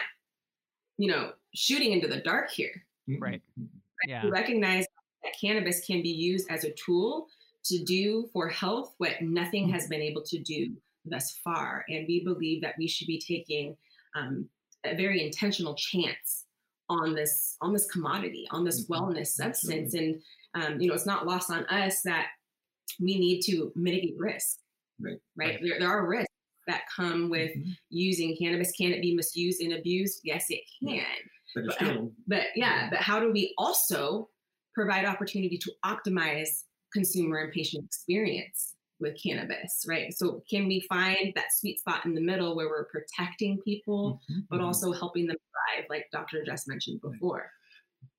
[0.99, 2.73] you know, shooting into the dark here.
[3.09, 3.21] Right.
[3.21, 3.69] right?
[4.09, 4.25] Yeah.
[4.25, 4.87] We recognize
[5.23, 7.27] that cannabis can be used as a tool
[7.65, 10.75] to do for health what nothing has been able to do
[11.05, 13.77] thus far, and we believe that we should be taking
[14.15, 14.49] um,
[14.85, 16.45] a very intentional chance
[16.89, 18.93] on this on this commodity, on this mm-hmm.
[18.93, 20.21] wellness substance, and
[20.55, 22.27] um, you know, it's not lost on us that
[23.01, 24.59] we need to mitigate risk.
[25.01, 25.19] Right.
[25.37, 25.49] Right.
[25.49, 25.61] right.
[25.63, 26.34] There, there are risks
[26.67, 27.71] that come with mm-hmm.
[27.91, 28.73] using cannabis.
[28.73, 30.21] Can it be misused and abused?
[30.25, 31.05] Yes, it can.
[31.55, 34.29] But, but, still, but yeah, yeah, but how do we also
[34.75, 40.13] provide opportunity to optimize consumer and patient experience with cannabis, right?
[40.13, 44.41] So can we find that sweet spot in the middle where we're protecting people, mm-hmm.
[44.49, 44.67] but mm-hmm.
[44.67, 46.45] also helping them thrive, like Dr.
[46.45, 47.51] Jess mentioned before?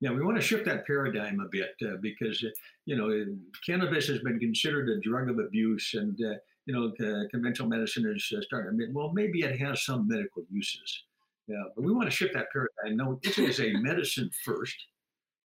[0.01, 2.49] Yeah, we want to shift that paradigm a bit uh, because, uh,
[2.85, 3.25] you know,
[3.65, 6.35] cannabis has been considered a drug of abuse and uh,
[6.65, 8.77] you know, uh, conventional medicine is uh, starting.
[8.77, 11.03] to well, maybe it has some medical uses.
[11.47, 12.97] Yeah, but we want to shift that paradigm.
[12.97, 14.75] No, this is a medicine first.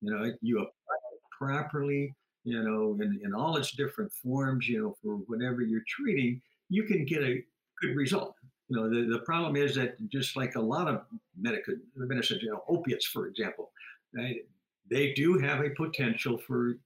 [0.02, 2.16] You know, you apply it properly.
[2.46, 4.68] You know, in, in all its different forms.
[4.68, 7.44] You know, for whatever you're treating, you can get a
[7.82, 8.36] good result.
[8.70, 11.02] You know, the, the problem is that just like a lot of
[11.38, 13.72] medical medicine, you know, opiates, for example,
[14.14, 14.46] right,
[14.90, 16.78] they do have a potential for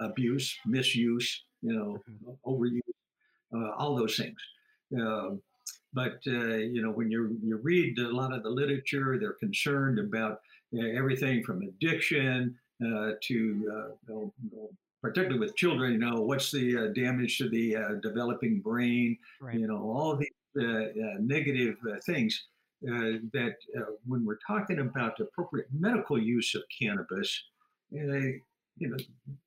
[0.00, 2.50] abuse, misuse, you know, mm-hmm.
[2.50, 2.80] overuse
[3.54, 4.38] uh, all those things.
[4.96, 5.40] Um,
[5.92, 9.98] but uh, you know, when you you read a lot of the literature, they're concerned
[9.98, 10.40] about
[10.76, 14.32] uh, everything from addiction uh, to you know,
[15.02, 15.92] particularly with children.
[15.92, 19.16] You know, what's the damage to the developing brain?
[19.40, 19.58] Right.
[19.58, 20.28] You know, all these
[21.20, 22.44] negative things.
[22.86, 27.42] Uh, that uh, when we're talking about appropriate medical use of cannabis,
[27.92, 28.30] uh,
[28.76, 28.96] you know,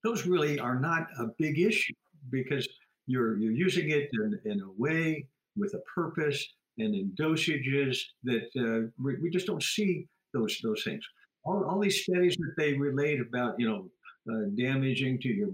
[0.03, 1.93] those really are not a big issue
[2.29, 2.67] because
[3.07, 6.45] you're you're using it in, in a way with a purpose
[6.77, 11.03] and in dosages that uh, we, we, just don't see those those things.
[11.43, 13.89] All, all these studies that they relate about, you know,
[14.31, 15.49] uh, damaging to your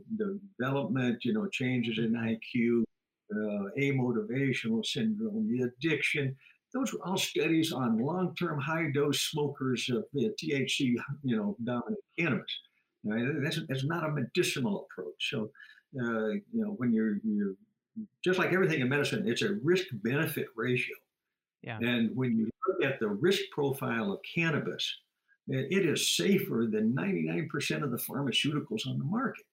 [0.60, 2.84] development, you know, changes in IQ,
[3.34, 6.36] uh, amotivational syndrome, the addiction.
[6.74, 12.60] Those were all studies on long-term high-dose smokers of uh, THC, you know, dominant cannabis.
[13.06, 13.26] Right?
[13.42, 15.30] That's, that's not a medicinal approach.
[15.30, 15.50] So
[16.00, 17.56] uh, you know, when you're you're
[18.24, 20.96] just like everything in medicine, it's a risk benefit ratio.
[21.64, 21.78] Yeah.
[21.82, 24.96] And when you look at the risk profile of cannabis,
[25.48, 29.46] it is safer than 99% of the pharmaceuticals on the market.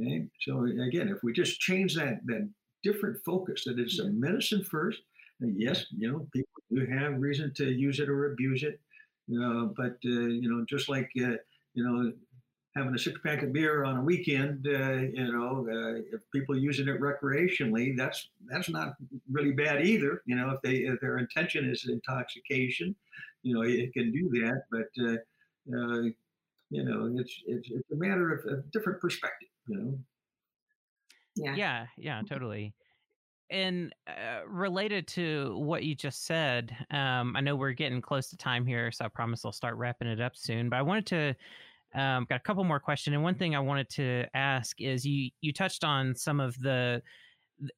[0.00, 0.26] Okay?
[0.40, 2.48] So again, if we just change that that
[2.82, 5.00] different focus, that it's a medicine first.
[5.40, 8.80] yes, you know, people do have reason to use it or abuse it,
[9.42, 11.36] uh, but uh, you know, just like uh,
[11.74, 12.12] you know,
[12.78, 16.56] having a six pack of beer on a weekend, uh, you know, uh, if people
[16.56, 18.94] using it recreationally, that's that's not
[19.30, 20.22] really bad either.
[20.26, 22.94] You know, if they if their intention is intoxication,
[23.42, 24.62] you know, it can do that.
[24.70, 25.16] But uh,
[25.76, 26.02] uh
[26.70, 29.48] you know, it's, it's it's a matter of a different perspective.
[29.68, 29.98] You know.
[31.36, 31.54] Yeah.
[31.54, 31.86] Yeah.
[31.96, 32.22] Yeah.
[32.28, 32.74] Totally
[33.50, 38.36] and uh, related to what you just said, um, I know we're getting close to
[38.36, 40.68] time here, so I promise I'll start wrapping it up soon.
[40.68, 41.34] But I wanted to
[41.94, 45.30] um, got a couple more questions, and one thing I wanted to ask is you
[45.40, 47.02] you touched on some of the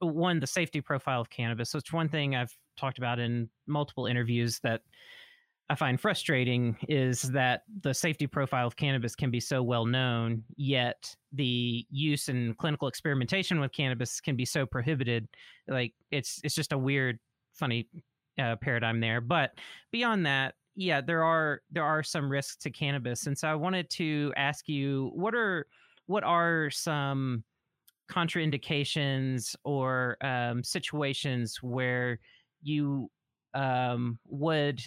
[0.00, 1.70] one the safety profile of cannabis.
[1.70, 4.82] So it's one thing I've talked about in multiple interviews that
[5.70, 10.42] I find frustrating is that the safety profile of cannabis can be so well known,
[10.56, 15.28] yet the use and clinical experimentation with cannabis can be so prohibited.
[15.68, 17.20] Like it's it's just a weird,
[17.54, 17.88] funny
[18.36, 19.20] uh, paradigm there.
[19.20, 19.52] But
[19.92, 23.90] beyond that, yeah, there are there are some risks to cannabis, and so I wanted
[23.90, 25.66] to ask you what are
[26.06, 27.44] what are some
[28.10, 32.18] contraindications or um, situations where
[32.62, 33.10] you
[33.54, 34.82] um, would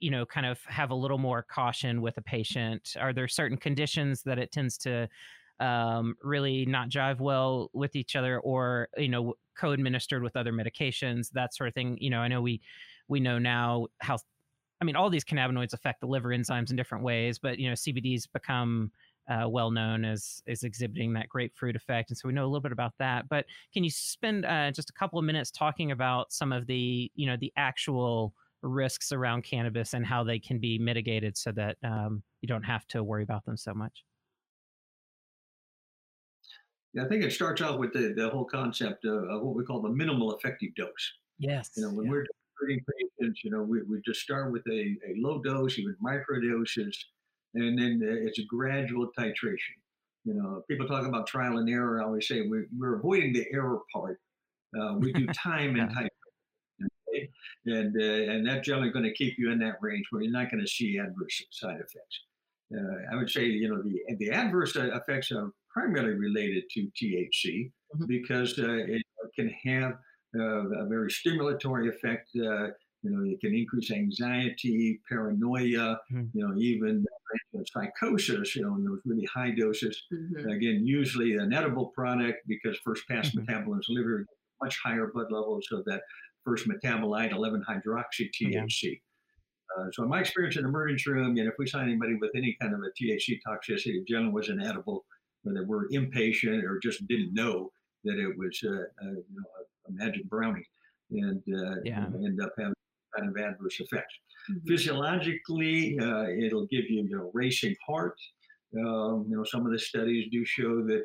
[0.00, 2.94] you know kind of have a little more caution with a patient?
[2.98, 5.08] Are there certain conditions that it tends to
[5.60, 11.30] um, really not jive well with each other or you know co-administered with other medications
[11.30, 11.96] that sort of thing?
[12.00, 12.60] You know i know we
[13.08, 14.18] we know now how
[14.82, 17.74] i mean all these cannabinoids affect the liver enzymes in different ways but you know
[17.74, 18.90] cbd's become
[19.28, 22.60] uh, well known as is exhibiting that grapefruit effect, and so we know a little
[22.60, 23.28] bit about that.
[23.28, 27.10] But can you spend uh, just a couple of minutes talking about some of the
[27.14, 31.76] you know the actual risks around cannabis and how they can be mitigated so that
[31.84, 34.04] um, you don't have to worry about them so much?
[36.94, 39.64] Yeah, I think it starts out with the, the whole concept of, of what we
[39.64, 41.12] call the minimal effective dose.
[41.38, 41.70] Yes.
[41.74, 42.12] You know, when yeah.
[42.12, 42.26] we're
[42.66, 46.96] patients, you know, we, we just start with a, a low dose, even micro doses,
[47.54, 49.76] and then it's a gradual titration.
[50.24, 52.00] You know, people talk about trial and error.
[52.00, 54.18] I always say we, we're avoiding the error part.
[54.78, 56.08] Uh, we do time and titration
[57.66, 60.50] and uh, and that's generally going to keep you in that range where you're not
[60.50, 62.20] going to see adverse side effects.
[62.74, 67.70] Uh, I would say you know the the adverse effects are primarily related to THC
[67.94, 68.06] mm-hmm.
[68.06, 69.02] because uh, it
[69.34, 69.96] can have uh,
[70.34, 72.30] a very stimulatory effect.
[72.36, 72.68] Uh,
[73.02, 76.24] you know, it can increase anxiety, paranoia, mm-hmm.
[76.32, 77.04] you know, even
[77.72, 80.00] psychosis, you know, in those really high doses.
[80.12, 80.48] Mm-hmm.
[80.48, 83.40] Again, usually an edible product because first pass mm-hmm.
[83.40, 84.24] metabolism liver
[84.62, 86.02] much higher blood levels of that
[86.44, 88.82] first metabolite, 11 hydroxy THC.
[88.82, 88.90] Yeah.
[89.76, 92.14] Uh, so in my experience in the emergency room, you know, if we saw anybody
[92.20, 95.04] with any kind of a THC toxicity, it generally was inedible,
[95.44, 97.70] or they were impatient or just didn't know
[98.04, 99.44] that it was, uh, uh, you know,
[99.88, 100.66] a, magic brownie,
[101.10, 102.06] and uh, yeah.
[102.24, 102.74] end up having
[103.16, 104.14] kind of adverse effects.
[104.50, 104.68] Mm-hmm.
[104.68, 108.18] Physiologically, uh, it'll give you, you know, racing heart.
[108.76, 111.04] Um, you know, some of the studies do show that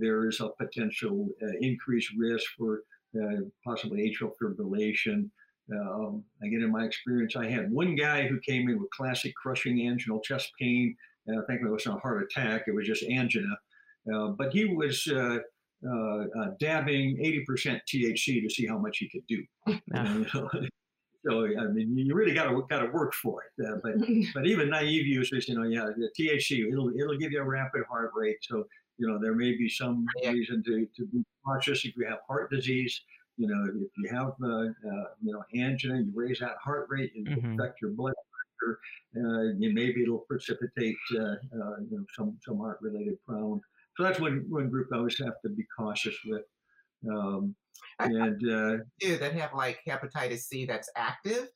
[0.00, 2.82] there is a potential uh, increased risk for
[3.16, 5.30] uh, possibly atrial fibrillation.
[5.72, 9.76] Um, again, in my experience, I had one guy who came in with classic crushing
[9.78, 10.96] anginal chest pain.
[11.26, 13.54] And I think it wasn't a heart attack, it was just angina.
[14.12, 15.06] Uh, but he was
[15.86, 19.44] uh, uh, dabbing 80% THC to see how much he could do.
[21.26, 23.66] so I mean, you really got to got to work for it.
[23.66, 23.94] Uh, but
[24.34, 27.82] but even naive users, you know, yeah, the THC it'll it'll give you a rapid
[27.88, 28.38] heart rate.
[28.42, 28.64] So
[28.98, 32.50] you know, there may be some reason to, to be cautious if you have heart
[32.50, 33.00] disease.
[33.36, 37.12] You know, if you have, uh, uh, you know, angina, you raise that heart rate,
[37.14, 37.52] it mm-hmm.
[37.52, 38.14] affect your blood
[38.60, 38.80] pressure.
[39.16, 43.60] Uh, you maybe it'll precipitate, uh, uh, you know, some some heart-related problem.
[43.98, 46.42] So that's one one group I always have to be cautious with.
[47.12, 47.56] Um,
[47.98, 48.76] and uh,
[49.18, 51.48] that have like hepatitis C that's active.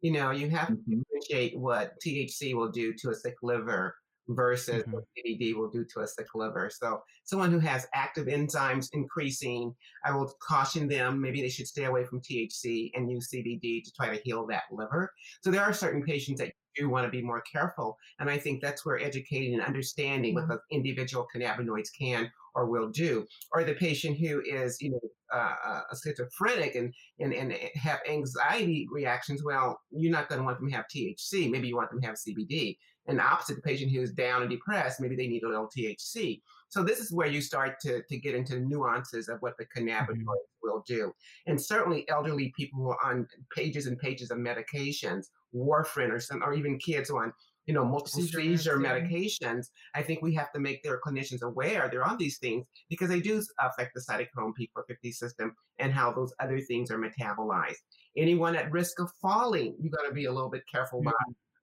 [0.00, 0.92] You know, you have mm-hmm.
[0.92, 3.96] to appreciate what THC will do to a sick liver
[4.34, 4.92] versus mm-hmm.
[4.92, 6.70] what CBD will do to a sick liver.
[6.72, 9.74] So someone who has active enzymes increasing,
[10.04, 13.92] I will caution them, maybe they should stay away from THC and use CBD to
[13.96, 15.12] try to heal that liver.
[15.42, 17.96] So there are certain patients that do want to be more careful.
[18.18, 20.48] And I think that's where educating and understanding mm-hmm.
[20.48, 23.26] what the individual cannabinoids can or will do.
[23.52, 25.00] Or the patient who is, you know,
[25.32, 30.44] uh, uh a schizophrenic and, and, and have anxiety reactions, well, you're not going to
[30.44, 31.50] want them to have THC.
[31.50, 32.76] Maybe you want them to have CBD.
[33.06, 36.42] And opposite, the patient who's down and depressed, maybe they need a little THC.
[36.68, 40.18] So this is where you start to, to get into nuances of what the cannabinoids
[40.18, 40.62] mm-hmm.
[40.62, 41.12] will do.
[41.46, 46.42] And certainly elderly people who are on pages and pages of medications, warfarin or some,
[46.44, 47.32] or even kids who are on
[47.70, 52.04] you know, multiple seizure medications, I think we have to make their clinicians aware they're
[52.04, 56.58] on these things because they do affect the cytochrome P450 system and how those other
[56.60, 57.76] things are metabolized.
[58.16, 61.10] Anyone at risk of falling, you got to be a little bit careful mm-hmm.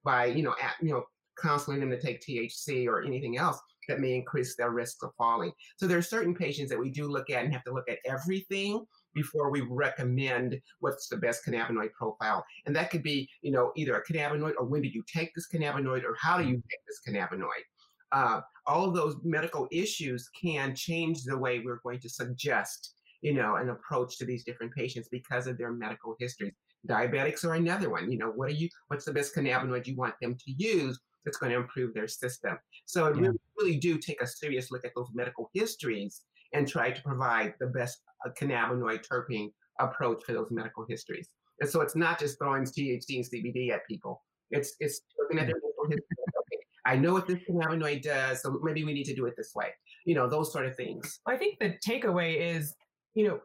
[0.03, 1.03] by, by you know, at, you know,
[1.41, 5.51] counseling them to take THC or anything else that may increase their risk of falling.
[5.77, 7.99] So there are certain patients that we do look at and have to look at
[8.05, 12.45] everything before we recommend what's the best cannabinoid profile.
[12.65, 15.47] And that could be, you know, either a cannabinoid or when do you take this
[15.53, 17.63] cannabinoid or how do you take this cannabinoid.
[18.11, 23.33] Uh, all of those medical issues can change the way we're going to suggest, you
[23.33, 26.53] know, an approach to these different patients because of their medical histories.
[26.87, 28.09] Diabetics are another one.
[28.09, 28.69] You know, what are you?
[28.87, 32.57] What's the best cannabinoid you want them to use that's going to improve their system?
[32.85, 33.29] So yeah.
[33.29, 36.21] we really do take a serious look at those medical histories
[36.53, 41.29] and try to provide the best uh, cannabinoid terpene approach for those medical histories.
[41.59, 44.23] And so it's not just throwing THC and CBD at people.
[44.51, 46.05] It's it's looking at their medical history.
[46.29, 49.53] Okay, I know what this cannabinoid does, so maybe we need to do it this
[49.55, 49.67] way.
[50.05, 51.19] You know, those sort of things.
[51.25, 52.73] I think the takeaway is,
[53.13, 53.39] you know,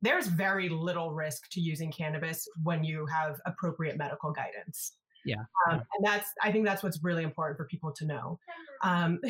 [0.00, 4.94] there's very little risk to using cannabis when you have appropriate medical guidance.
[5.24, 5.42] Yeah.
[5.70, 8.38] Um, and that's, I think that's what's really important for people to know.
[8.82, 9.20] Um,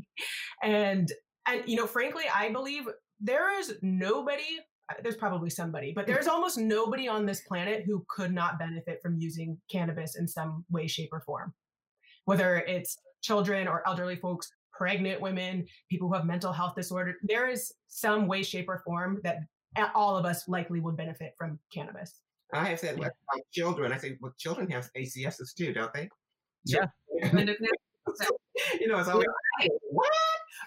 [0.62, 1.10] and,
[1.46, 2.84] and, you know, frankly, I believe
[3.20, 4.58] there is nobody,
[4.90, 9.00] uh, there's probably somebody, but there's almost nobody on this planet who could not benefit
[9.02, 11.54] from using cannabis in some way, shape, or form.
[12.24, 17.48] Whether it's children or elderly folks, pregnant women, people who have mental health disorder, there
[17.48, 19.38] is some way, shape, or form that
[19.94, 22.20] all of us likely would benefit from cannabis.
[22.52, 23.08] I have said yeah.
[23.32, 23.92] like children.
[23.92, 26.08] I say, well, children have ECSs too, don't they?
[26.64, 26.86] Yeah.
[27.22, 29.26] you know, it's always
[29.60, 30.10] like, what?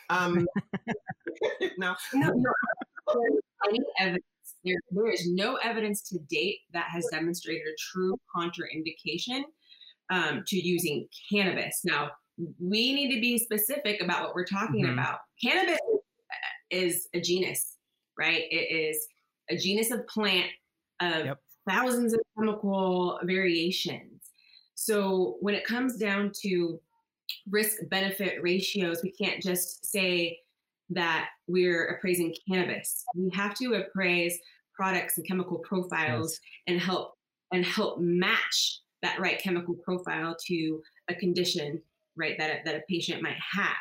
[0.10, 0.48] Um,
[1.78, 2.52] no, no, no.
[3.68, 4.26] Any evidence?
[4.64, 9.42] There, there is no evidence to date that has demonstrated a true contraindication
[10.12, 11.82] um, to using cannabis.
[11.84, 12.12] Now,
[12.60, 15.00] we need to be specific about what we're talking mm-hmm.
[15.00, 15.20] about.
[15.42, 15.80] Cannabis
[16.70, 17.78] is a genus
[18.18, 18.44] right?
[18.50, 19.08] It is
[19.50, 20.50] a genus of plant
[21.02, 21.40] of yep.
[21.68, 24.32] Thousands of chemical variations.
[24.76, 26.80] So when it comes down to
[27.50, 30.40] risk benefit ratios, we can't just say
[30.90, 33.04] that we're appraising cannabis.
[33.16, 34.38] We have to appraise
[34.74, 36.40] products and chemical profiles yes.
[36.68, 37.14] and help
[37.54, 41.82] and help match that right chemical profile to a condition
[42.18, 43.76] right that a, that a patient might have.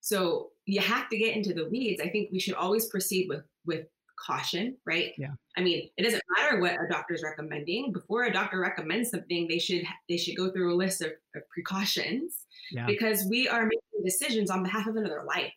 [0.00, 2.00] So you have to get into the weeds.
[2.00, 3.86] I think we should always proceed with with
[4.26, 5.12] caution, right?
[5.18, 5.32] Yeah.
[5.56, 7.92] I mean, it doesn't matter what a doctor's recommending.
[7.92, 11.42] Before a doctor recommends something, they should they should go through a list of, of
[11.52, 12.86] precautions yeah.
[12.86, 15.52] because we are making decisions on behalf of another life,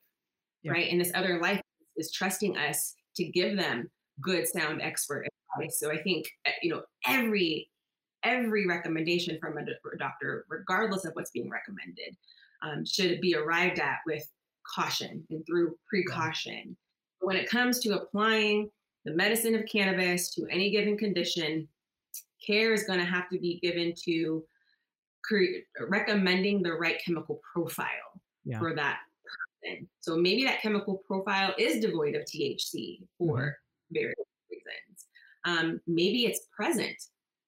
[0.63, 0.71] yeah.
[0.71, 0.91] right?
[0.91, 1.61] And this other life
[1.97, 3.89] is trusting us to give them
[4.21, 5.79] good, sound expert advice.
[5.79, 7.69] So I think eh, you know every
[8.23, 9.65] every recommendation from a
[9.97, 12.15] doctor, regardless of what's being recommended,
[12.61, 14.27] um, should be arrived at with
[14.75, 16.77] caution and through precaution
[17.21, 18.69] when it comes to applying
[19.05, 21.67] the medicine of cannabis to any given condition,
[22.45, 24.43] care is going to have to be given to
[25.23, 27.87] cre- recommending the right chemical profile
[28.43, 28.59] yeah.
[28.59, 28.99] for that
[29.63, 29.87] person.
[29.99, 33.93] So maybe that chemical profile is devoid of THC for mm-hmm.
[33.93, 34.15] various
[34.49, 35.05] reasons.
[35.45, 36.95] Um, maybe it's present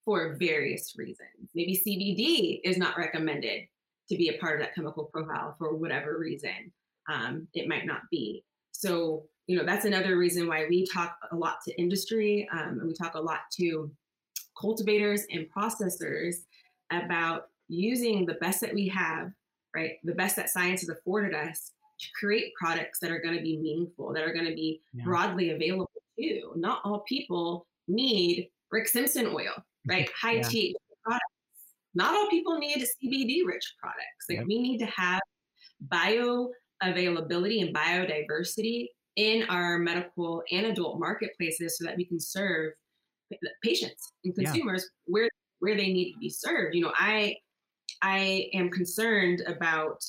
[0.05, 1.49] for various reasons.
[1.55, 3.67] Maybe CBD is not recommended
[4.09, 6.71] to be a part of that chemical profile for whatever reason.
[7.11, 8.43] Um, it might not be.
[8.71, 12.87] So you know that's another reason why we talk a lot to industry um, and
[12.87, 13.91] we talk a lot to
[14.59, 16.35] cultivators and processors
[16.91, 19.31] about using the best that we have
[19.75, 23.41] right the best that science has afforded us to create products that are going to
[23.41, 25.03] be meaningful that are going to be yeah.
[25.03, 29.53] broadly available too not all people need rick simpson oil
[29.87, 30.41] right high yeah.
[30.41, 30.73] THC
[31.03, 31.25] products
[31.95, 34.47] not all people need cbd rich products like yep.
[34.47, 35.21] we need to have
[35.81, 36.49] bio
[36.81, 42.73] availability and biodiversity in our medical and adult marketplaces so that we can serve
[43.63, 45.13] patients and consumers yeah.
[45.13, 46.75] where where they need to be served.
[46.75, 47.35] You know, I
[48.01, 50.03] I am concerned about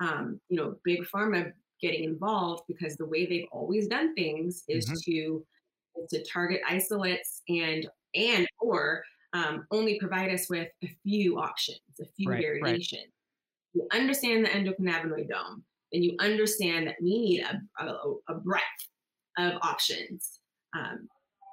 [0.00, 4.86] um, you know big pharma getting involved because the way they've always done things is
[4.86, 4.96] mm-hmm.
[5.04, 5.46] to
[6.10, 9.02] to target isolates and and or
[9.32, 13.02] um, only provide us with a few options, a few right, variations.
[13.02, 13.10] Right.
[13.74, 15.62] You understand the endocannabinoidome
[15.94, 18.62] and you understand that we need a, a, a breadth
[19.38, 20.40] of options
[20.76, 21.08] um,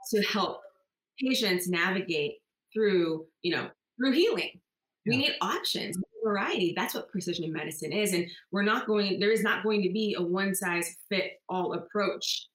[0.10, 0.60] to help
[1.20, 2.34] patients navigate
[2.74, 4.50] through, you know, through healing.
[5.06, 5.12] Yeah.
[5.12, 6.74] We need options, variety.
[6.76, 8.14] That's what precision medicine is.
[8.14, 11.74] And we're not going, there is not going to be a one size fit all
[11.74, 12.48] approach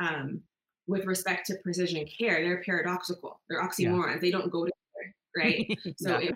[0.00, 0.40] um,
[0.86, 2.42] with respect to precision care.
[2.42, 4.18] They're paradoxical, they're oxymorons, yeah.
[4.20, 5.78] they don't go together, right?
[5.96, 6.30] so, yeah.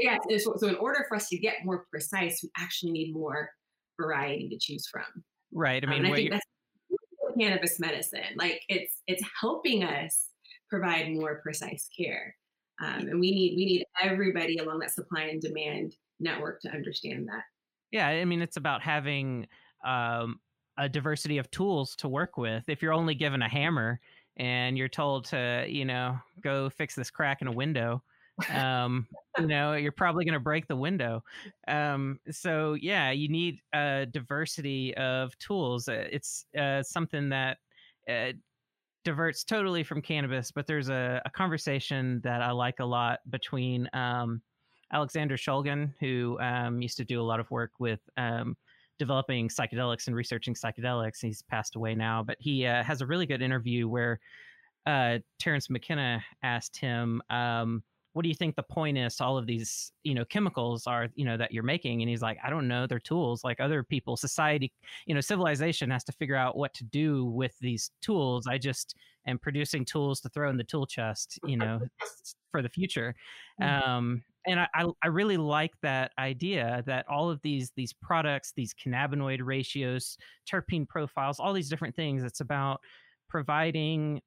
[0.00, 3.50] yeah, so, so in order for us to get more precise, we actually need more
[3.98, 5.24] variety to choose from.
[5.52, 5.82] Right.
[5.84, 6.46] I mean, um, I think that's
[7.38, 8.36] cannabis medicine.
[8.36, 10.30] Like it's it's helping us
[10.68, 12.34] provide more precise care,
[12.82, 17.28] um, and we need we need everybody along that supply and demand network to understand
[17.28, 17.44] that.
[17.92, 19.46] Yeah, I mean, it's about having
[19.84, 20.40] um,
[20.76, 22.64] a diversity of tools to work with.
[22.68, 24.00] If you're only given a hammer
[24.36, 28.02] and you're told to, you know, go fix this crack in a window,
[28.52, 29.06] um,
[29.38, 31.22] you know, you're probably going to break the window.
[31.68, 35.88] Um, so yeah, you need a diversity of tools.
[35.88, 37.58] Uh, it's uh, something that
[38.08, 38.32] uh,
[39.04, 43.88] diverts totally from cannabis, but there's a, a, conversation that I like a lot between
[43.92, 44.42] um,
[44.92, 48.56] Alexander Shulgin, who um, used to do a lot of work with um,
[48.98, 51.20] developing psychedelics and researching psychedelics.
[51.20, 54.20] He's passed away now, but he uh, has a really good interview where
[54.86, 57.82] uh, Terence McKenna asked him, um,
[58.16, 61.26] "What do you think the point is all of these, you know, chemicals are, you
[61.26, 62.86] know, that you're making?" And he's like, "I don't know.
[62.86, 63.44] They're tools.
[63.44, 64.72] Like other people, society,
[65.06, 68.46] you know, civilization has to figure out what to do with these tools.
[68.46, 68.96] I just
[69.26, 71.78] am producing tools to throw in the tool chest, you know,
[72.50, 73.14] for the future."
[73.60, 73.90] Mm-hmm.
[73.90, 78.72] Um, and I, I really like that idea that all of these these products, these
[78.74, 80.16] cannabinoid ratios,
[80.50, 82.22] terpene profiles, all these different things.
[82.22, 82.80] It's about
[83.28, 84.22] providing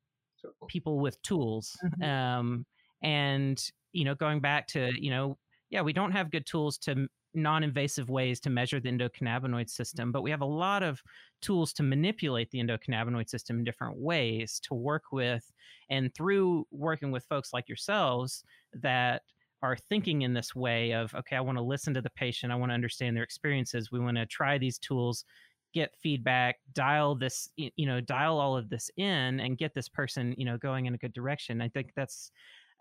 [0.67, 2.03] people with tools, mm-hmm.
[2.03, 2.65] um,
[3.01, 5.37] and you know, going back to you know,
[5.69, 10.23] yeah, we don't have good tools to non-invasive ways to measure the endocannabinoid system, but
[10.23, 11.01] we have a lot of
[11.41, 15.51] tools to manipulate the endocannabinoid system in different ways to work with,
[15.89, 18.43] and through working with folks like yourselves
[18.73, 19.21] that
[19.61, 22.55] are thinking in this way of okay i want to listen to the patient i
[22.55, 25.25] want to understand their experiences we want to try these tools
[25.73, 30.33] get feedback dial this you know dial all of this in and get this person
[30.37, 31.61] you know going in a good direction.
[31.61, 32.31] I think that's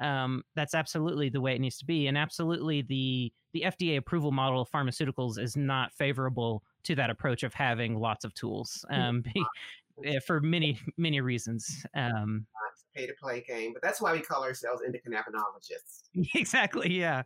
[0.00, 4.32] um, that's absolutely the way it needs to be and absolutely the the fda approval
[4.32, 9.22] model of pharmaceuticals is not favorable to that approach of having lots of tools um,
[10.26, 12.46] for many many reasons um,
[12.98, 16.02] pay to play game, but that's why we call ourselves endocannabinologists.
[16.34, 16.92] Exactly.
[16.92, 17.22] Yeah.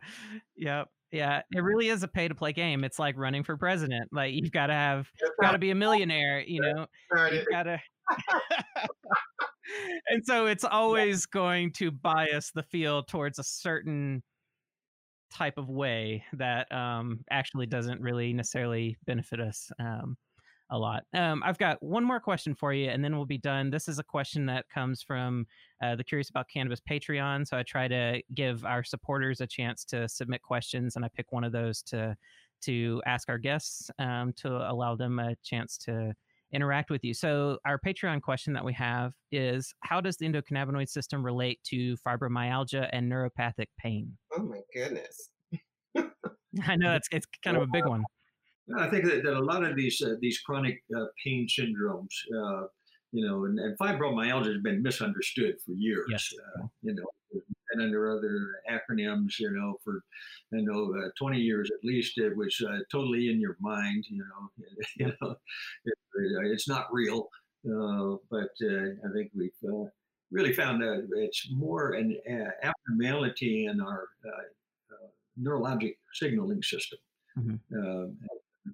[0.55, 0.87] Yep.
[1.11, 1.41] Yeah.
[1.51, 2.83] It really is a pay to play game.
[2.83, 4.09] It's like running for president.
[4.11, 5.07] Like you've got to have,
[5.41, 6.85] got to be a millionaire, you know,
[7.31, 7.79] you've got to.
[10.09, 14.23] and so it's always going to bias the field towards a certain
[15.31, 19.71] type of way that um, actually doesn't really necessarily benefit us.
[19.79, 20.17] Um,
[20.69, 21.03] a lot.
[21.13, 23.69] Um, I've got one more question for you, and then we'll be done.
[23.69, 25.45] This is a question that comes from
[25.83, 27.47] uh, the Curious About Cannabis Patreon.
[27.47, 31.31] So I try to give our supporters a chance to submit questions, and I pick
[31.31, 32.17] one of those to
[32.61, 36.13] to ask our guests um, to allow them a chance to
[36.53, 37.13] interact with you.
[37.13, 41.95] So our Patreon question that we have is: How does the endocannabinoid system relate to
[42.05, 44.17] fibromyalgia and neuropathic pain?
[44.37, 45.29] Oh my goodness!
[46.67, 48.03] I know it's it's kind of a big one.
[48.77, 52.67] I think that, that a lot of these uh, these chronic uh, pain syndromes, uh,
[53.11, 56.05] you know, and, and, fibromyalgia has been misunderstood for years.
[56.09, 56.29] Yes.
[56.57, 57.03] Uh, you know,
[57.73, 60.03] and under other acronyms, you know, for
[60.53, 64.05] I know uh, 20 years at least, it was uh, totally in your mind.
[64.09, 64.65] You know,
[64.97, 65.35] you know,
[65.85, 65.93] it,
[66.51, 67.29] it's not real.
[67.63, 69.51] but I think we've
[70.31, 72.17] really found that it's more an
[72.63, 74.07] abnormality in our
[75.39, 76.99] neurologic signaling system.
[77.37, 78.27] Mm-hmm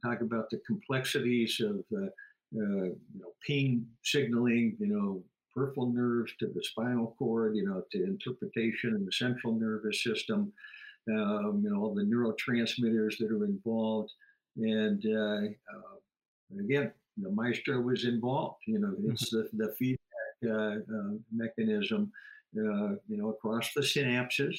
[0.04, 5.24] talk about the complexities of uh, uh, you know, pain signaling, you know,
[5.60, 10.51] peripheral nerves to the spinal cord, you know, to interpretation in the central nervous system,
[11.10, 14.12] um, you know, all the neurotransmitters that are involved.
[14.57, 18.62] And uh, uh, again, the maestro was involved.
[18.68, 19.99] You know, it's the, the feedback
[20.45, 22.12] uh, uh, mechanism,
[22.53, 24.57] you know, across the synapses.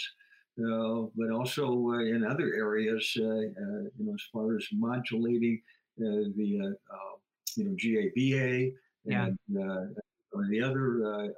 [0.59, 5.63] Uh, but also uh, in other areas, uh, you know, as far as modulating
[5.97, 6.77] the
[7.57, 8.73] you know GABA
[9.05, 9.29] yeah.
[10.41, 11.33] And the other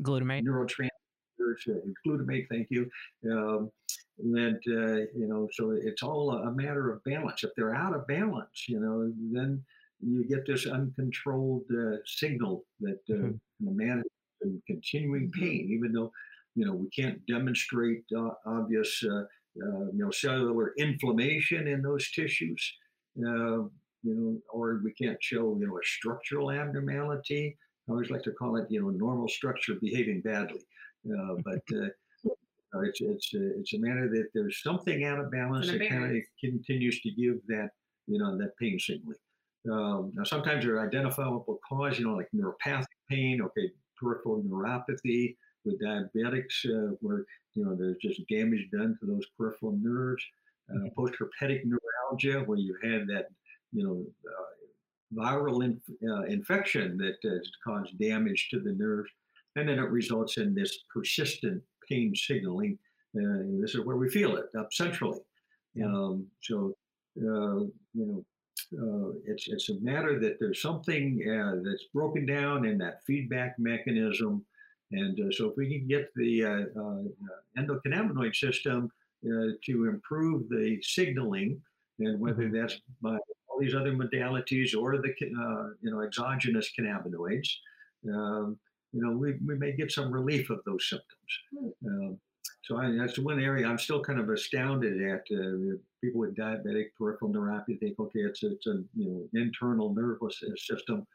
[0.00, 2.46] glutamate neurotransmitters, glutamate.
[2.50, 2.88] Thank you.
[3.30, 3.70] Um,
[4.18, 7.44] and uh, you know, so it's all a matter of balance.
[7.44, 9.62] If they're out of balance, you know, then
[10.00, 13.80] you get this uncontrolled uh, signal that uh, mm-hmm.
[14.42, 16.10] and continuing pain, even though
[16.56, 19.24] you know, we can't demonstrate uh, obvious, uh,
[19.62, 22.72] uh, you know, cellular inflammation in those tissues,
[23.20, 23.58] uh,
[24.06, 27.56] you know, or we can't show, you know, a structural abnormality.
[27.88, 30.60] I always like to call it, you know, normal structure behaving badly.
[31.06, 31.60] Uh, but
[32.84, 37.00] it's it's it's a matter that there's something out of balance that kind of continues
[37.00, 37.70] to give that,
[38.06, 39.16] you know, that pain signaling.
[39.70, 45.34] Um, now, sometimes there are identifiable cause, you know, like neuropathic pain, okay, peripheral neuropathy,
[45.64, 47.24] with diabetics, uh, where
[47.54, 50.22] you know there's just damage done to those peripheral nerves.
[50.68, 50.88] Uh, mm-hmm.
[50.96, 53.28] post-herpetic neuralgia, where you had that
[53.76, 59.10] you know uh, viral inf- uh, infection that has caused damage to the nerves,
[59.56, 62.78] and then it results in this persistent pain signaling.
[63.16, 65.20] Uh, and this is where we feel it up centrally.
[65.82, 66.74] Um, so
[67.18, 68.24] uh, you know,
[68.78, 73.58] uh, it's it's a matter that there's something uh, that's broken down in that feedback
[73.58, 74.44] mechanism,
[74.92, 76.40] and uh, so if we can get the
[77.58, 78.90] endocannabinoid system
[79.22, 81.60] to improve the signaling,
[82.00, 82.56] and whether mm-hmm.
[82.56, 83.18] that's by
[83.56, 87.48] all these other modalities or the you know exogenous cannabinoids,
[88.12, 88.58] um,
[88.92, 91.72] you know we, we may get some relief of those symptoms.
[91.82, 91.88] Hmm.
[91.88, 92.18] Um,
[92.64, 95.24] so I, that's one area I'm still kind of astounded at.
[95.32, 100.42] Uh, people with diabetic peripheral neuropathy think, okay, it's it's a you know internal nervous
[100.56, 101.06] system.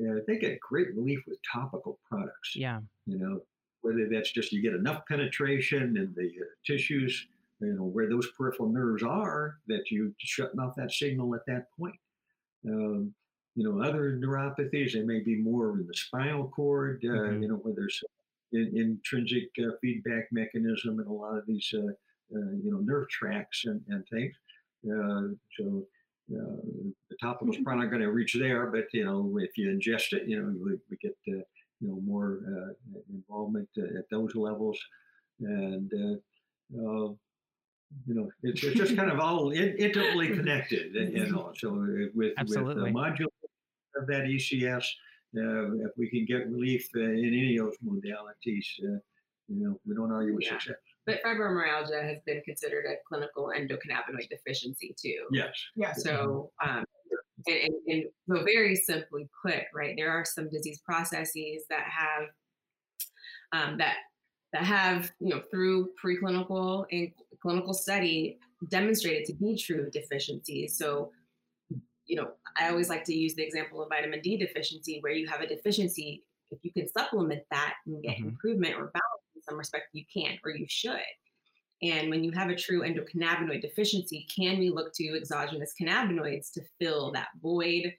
[0.00, 2.56] Uh, they get great relief with topical products.
[2.56, 2.80] Yeah.
[3.06, 3.40] You know,
[3.82, 7.26] whether that's just you get enough penetration in the uh, tissues,
[7.62, 11.66] you know, where those peripheral nerves are, that you shutting off that signal at that
[11.78, 11.94] point.
[12.66, 13.14] Um,
[13.54, 17.42] you know, other neuropathies, they may be more in the spinal cord, uh, mm-hmm.
[17.42, 18.02] you know, where there's
[18.52, 21.88] in, intrinsic uh, feedback mechanism in a lot of these, uh,
[22.34, 24.34] uh, you know, nerve tracts and, and things.
[25.58, 25.86] so
[26.28, 30.14] the topical is probably not going to reach there, but you know, if you ingest
[30.14, 31.44] it, you know, we, we get you
[31.80, 32.74] know more
[33.12, 34.78] involvement at those levels,
[35.40, 35.92] and
[38.06, 41.52] you know, it's, it's just kind of all in, intimately connected, you know.
[41.56, 42.82] So with, Absolutely.
[42.82, 43.26] with the module
[43.96, 44.84] of that ECS,
[45.36, 48.98] uh, if we can get relief uh, in any of those modalities, uh,
[49.48, 50.58] you know, we don't argue with yeah.
[50.58, 50.76] success.
[51.06, 55.26] But fibromyalgia has been considered a clinical endocannabinoid deficiency too.
[55.32, 55.52] Yes.
[55.74, 55.92] Yeah.
[55.94, 56.84] So, um,
[57.46, 62.28] and, and, so very simply put, right, there are some disease processes that have
[63.52, 63.96] um, that
[64.52, 67.10] that have you know through preclinical and
[67.42, 68.38] clinical study
[68.68, 70.78] demonstrated to be true deficiencies.
[70.78, 71.10] So
[72.06, 75.26] you know, I always like to use the example of vitamin D deficiency, where you
[75.28, 76.24] have a deficiency.
[76.50, 78.28] If you can supplement that and get mm-hmm.
[78.28, 81.00] improvement or balance in some respect, you can't or you should.
[81.82, 86.60] And when you have a true endocannabinoid deficiency, can we look to exogenous cannabinoids to
[86.78, 87.94] fill that void?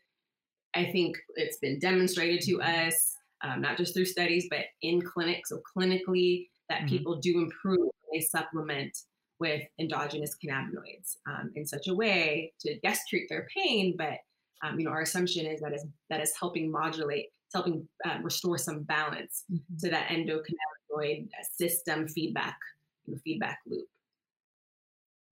[0.75, 2.87] I think it's been demonstrated to mm-hmm.
[2.87, 5.49] us, um, not just through studies, but in clinics.
[5.49, 6.87] So clinically, that mm-hmm.
[6.87, 8.95] people do improve when they supplement
[9.43, 14.19] with endogenous cannabinoids um, in such a way to yes treat their pain, but
[14.63, 18.23] um, you know our assumption is that is that is helping modulate, it's helping um,
[18.23, 19.75] restore some balance mm-hmm.
[19.81, 22.57] to that endocannabinoid system feedback
[23.05, 23.85] you know, feedback loop.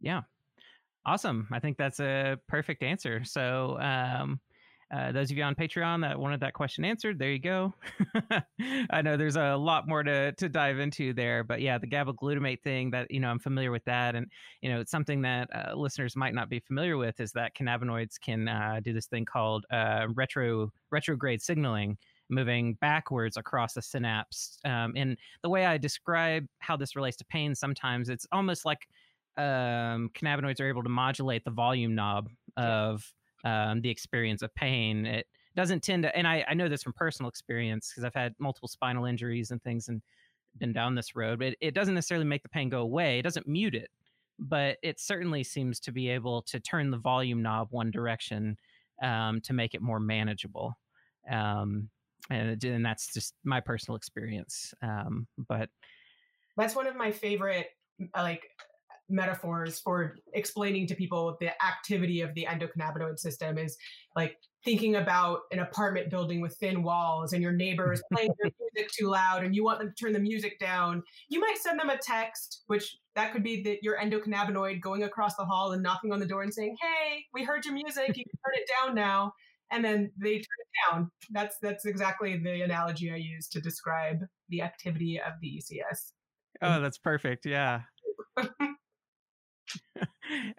[0.02, 0.22] Yeah,
[1.06, 1.48] awesome.
[1.54, 3.24] I think that's a perfect answer.
[3.24, 4.42] So um,
[4.92, 7.74] uh, those of you on Patreon that wanted that question answered, there you go.
[8.90, 12.14] I know there's a lot more to to dive into there, but yeah, the GABA
[12.14, 14.28] glutamate thing that you know I'm familiar with that, and
[14.62, 18.20] you know it's something that uh, listeners might not be familiar with is that cannabinoids
[18.20, 21.98] can uh, do this thing called uh, retro retrograde signaling,
[22.30, 24.60] moving backwards across the synapse.
[24.66, 28.90] Um, and the way I describe how this relates to pain, sometimes it's almost like
[29.38, 32.28] um, cannabinoids are able to modulate the volume knob
[32.58, 33.10] of
[33.44, 35.06] um, the experience of pain.
[35.06, 38.36] It doesn't tend to, and I, I know this from personal experience because I've had
[38.40, 40.02] multiple spinal injuries and things and
[40.58, 43.20] been down this road, but it, it doesn't necessarily make the pain go away.
[43.20, 43.90] It doesn't mute it,
[44.40, 48.58] but it certainly seems to be able to turn the volume knob one direction
[49.02, 50.78] um, to make it more manageable.
[51.30, 51.90] Um,
[52.30, 54.74] and, and that's just my personal experience.
[54.82, 55.70] Um, but
[56.58, 57.68] that's one of my favorite
[58.16, 58.44] like
[59.12, 63.78] metaphors for explaining to people the activity of the endocannabinoid system is
[64.16, 68.92] like thinking about an apartment building with thin walls and your neighbors playing their music
[68.92, 71.04] too loud and you want them to turn the music down.
[71.30, 75.36] You might send them a text which that could be that your endocannabinoid going across
[75.36, 78.10] the hall and knocking on the door and saying hey we heard your music.
[78.10, 79.34] You can turn it down now.
[79.74, 81.12] And then they turn it down.
[81.32, 86.12] That's that's exactly the analogy i use to describe the activity of the ecs
[86.62, 87.46] oh that's perfect.
[87.46, 87.82] Yeah
[89.96, 90.06] and,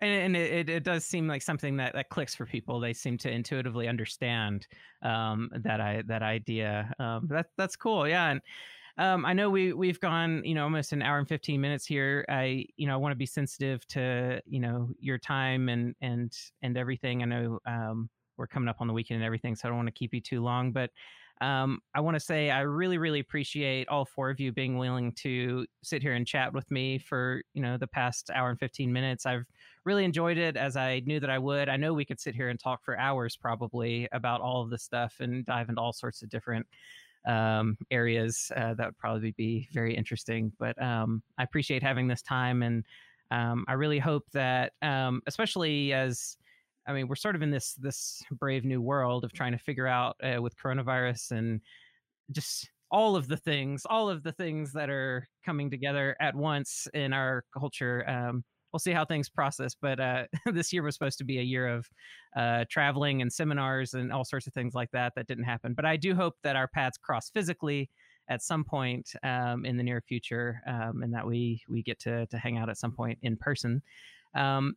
[0.01, 2.81] and it, it does seem like something that, that clicks for people.
[2.81, 4.67] They seem to intuitively understand
[5.03, 6.93] um, that I that idea.
[6.99, 8.07] Um, that that's cool.
[8.09, 8.41] Yeah, and
[8.99, 12.25] um, I know we we've gone you know almost an hour and fifteen minutes here.
[12.29, 16.33] I you know I want to be sensitive to you know your time and and
[16.63, 17.23] and everything.
[17.23, 19.89] I know um, we're coming up on the weekend and everything, so I don't want
[19.89, 20.91] to keep you too long, but.
[21.43, 25.13] Um, I want to say I really, really appreciate all four of you being willing
[25.23, 28.93] to sit here and chat with me for you know the past hour and fifteen
[28.93, 29.27] minutes.
[29.27, 29.45] I've
[29.85, 31.69] really enjoyed it as I knew that I would.
[31.69, 34.85] I know we could sit here and talk for hours probably about all of this
[34.85, 36.65] stuff and dive into all sorts of different
[37.27, 40.53] um, areas uh, that would probably be very interesting.
[40.61, 42.85] But um, I appreciate having this time, and
[43.33, 46.37] um, I really hope that, um, especially as
[46.87, 49.87] I mean, we're sort of in this this brave new world of trying to figure
[49.87, 51.61] out uh, with coronavirus and
[52.31, 56.87] just all of the things, all of the things that are coming together at once
[56.93, 58.09] in our culture.
[58.09, 59.75] Um, we'll see how things process.
[59.81, 61.89] But uh, this year was supposed to be a year of
[62.37, 65.13] uh, traveling and seminars and all sorts of things like that.
[65.17, 65.75] That didn't happen.
[65.75, 67.89] But I do hope that our paths cross physically
[68.29, 72.27] at some point um, in the near future, um, and that we we get to
[72.27, 73.83] to hang out at some point in person.
[74.35, 74.75] Um,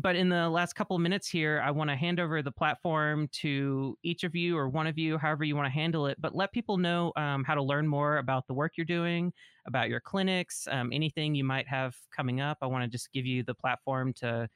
[0.00, 3.28] but in the last couple of minutes here, I want to hand over the platform
[3.40, 6.20] to each of you or one of you, however you want to handle it.
[6.20, 9.32] But let people know um, how to learn more about the work you're doing,
[9.66, 12.58] about your clinics, um, anything you might have coming up.
[12.62, 14.48] I want to just give you the platform to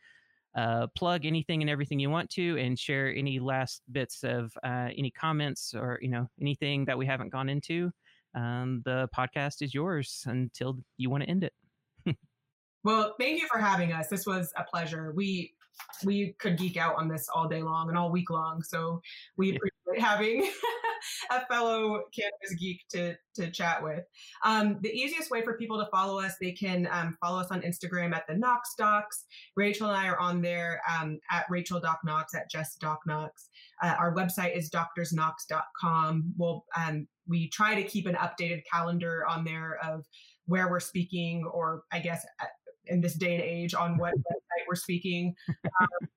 [0.54, 4.88] uh, plug anything and everything you want to, and share any last bits of uh,
[4.96, 7.90] any comments or you know anything that we haven't gone into.
[8.34, 11.52] Um, the podcast is yours until you want to end it.
[12.84, 14.08] Well, thank you for having us.
[14.08, 15.12] This was a pleasure.
[15.14, 15.54] We
[16.04, 18.62] we could geek out on this all day long and all week long.
[18.62, 19.00] So
[19.36, 20.50] we appreciate having
[21.30, 24.04] a fellow cannabis geek to to chat with.
[24.44, 27.62] Um, the easiest way for people to follow us, they can um, follow us on
[27.62, 29.24] Instagram at the Knox Docs.
[29.56, 33.48] Rachel and I are on there um, at Rachel Doc Knox at Jess Doc Knox.
[33.82, 36.34] Uh, our website is doctorsknox.com.
[36.36, 40.04] We'll um, we try to keep an updated calendar on there of
[40.46, 42.26] where we're speaking, or I guess
[42.86, 45.34] in this day and age on what website we're speaking.
[45.48, 46.08] Um,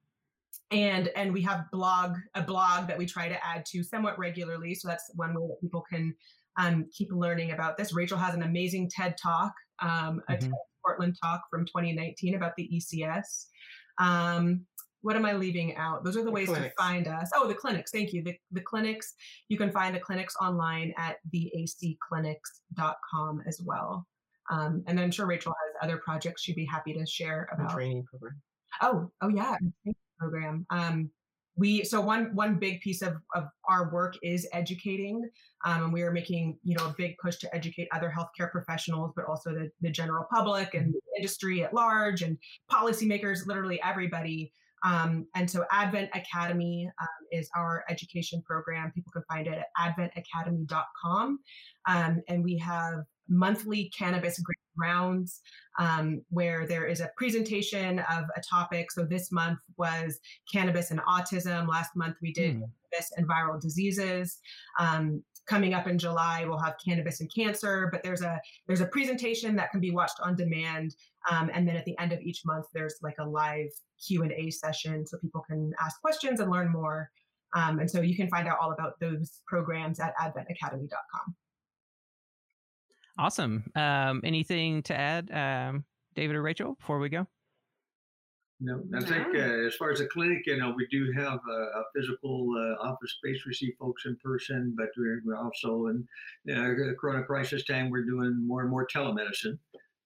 [0.71, 4.73] and and we have blog a blog that we try to add to somewhat regularly.
[4.73, 6.13] So that's one way that people can
[6.57, 7.93] um, keep learning about this.
[7.93, 10.39] Rachel has an amazing TED talk, um, a mm-hmm.
[10.39, 10.51] TED
[10.85, 13.45] Portland talk from 2019 about the ECS.
[13.99, 14.65] Um,
[15.01, 16.03] what am I leaving out?
[16.03, 16.73] Those are the, the ways clinics.
[16.73, 17.29] to find us.
[17.35, 17.91] Oh, the clinics.
[17.91, 18.23] Thank you.
[18.23, 19.13] The, the clinics,
[19.49, 24.07] you can find the clinics online at theacclinics.com as well.
[24.49, 27.71] Um, and I'm sure Rachel has other projects she'd be happy to share about.
[27.71, 28.41] training program.
[28.81, 29.55] Oh, oh yeah,
[30.19, 30.65] program.
[30.69, 31.09] Um,
[31.57, 35.23] we so one one big piece of, of our work is educating,
[35.63, 39.13] um, and we are making you know a big push to educate other healthcare professionals,
[39.15, 42.37] but also the, the general public and industry at large and
[42.71, 44.51] policymakers, literally everybody.
[44.83, 48.91] Um, and so Advent Academy um, is our education program.
[48.91, 51.39] People can find it at adventacademy.com.
[51.87, 54.39] Um, and we have monthly cannabis
[54.77, 55.41] rounds
[55.79, 58.91] um, where there is a presentation of a topic.
[58.91, 60.19] So this month was
[60.51, 61.67] cannabis and autism.
[61.67, 62.59] Last month we did mm.
[62.61, 64.39] cannabis and viral diseases.
[64.79, 67.89] Um, coming up in July, we'll have cannabis and cancer.
[67.91, 70.95] But there's a there's a presentation that can be watched on demand.
[71.29, 73.69] Um, and then at the end of each month, there's like a live
[74.05, 77.09] Q and A session so people can ask questions and learn more.
[77.55, 81.35] Um, and so you can find out all about those programs at adventacademy.com.
[83.17, 83.63] Awesome.
[83.75, 85.85] Um, anything to add, um,
[86.15, 87.27] David or Rachel, before we go?
[88.61, 91.79] No, I think uh, as far as the clinic, you know, we do have a,
[91.79, 93.45] a physical uh, office space.
[93.45, 96.07] We see folks in person, but we're, we're also in
[96.49, 97.89] uh, Corona crisis time.
[97.89, 99.59] We're doing more and more telemedicine,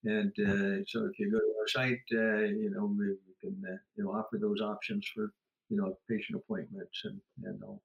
[0.03, 3.61] and uh, so if you go to our site, uh, you know, we, we can
[3.67, 5.31] uh, you know offer those options for
[5.69, 7.83] you know patient appointments and and all.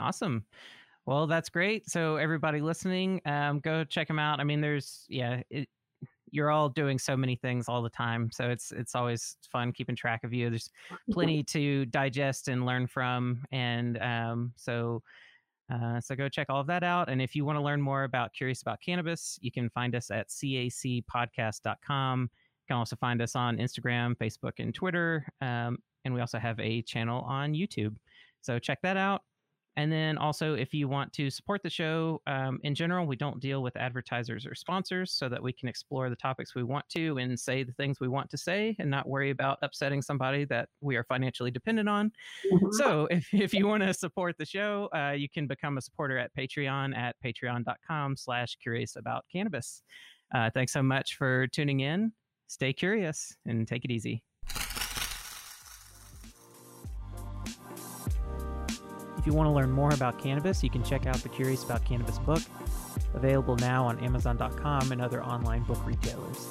[0.00, 0.46] Awesome.
[1.06, 1.88] Well, that's great.
[1.88, 4.40] So everybody listening, um, go check them out.
[4.40, 5.68] I mean, there's yeah, it,
[6.30, 9.94] you're all doing so many things all the time, so it's it's always fun keeping
[9.96, 10.48] track of you.
[10.48, 10.70] There's
[11.10, 15.02] plenty to digest and learn from, and um, so.
[15.72, 17.08] Uh, so go check all of that out.
[17.08, 20.10] And if you want to learn more about Curious About Cannabis, you can find us
[20.10, 22.20] at cacpodcast.com.
[22.20, 25.26] You can also find us on Instagram, Facebook, and Twitter.
[25.40, 27.96] Um, and we also have a channel on YouTube.
[28.42, 29.22] So check that out.
[29.76, 33.40] And then also, if you want to support the show um, in general, we don't
[33.40, 37.18] deal with advertisers or sponsors so that we can explore the topics we want to
[37.18, 40.68] and say the things we want to say and not worry about upsetting somebody that
[40.80, 42.12] we are financially dependent on.
[42.52, 42.66] Mm-hmm.
[42.72, 46.18] So, if, if you want to support the show, uh, you can become a supporter
[46.18, 49.82] at Patreon at patreon.com slash curious about cannabis.
[50.34, 52.12] Uh, thanks so much for tuning in.
[52.46, 54.22] Stay curious and take it easy.
[59.24, 61.82] If you want to learn more about cannabis, you can check out the Curious About
[61.82, 62.42] Cannabis book,
[63.14, 66.46] available now on Amazon.com and other online book retailers.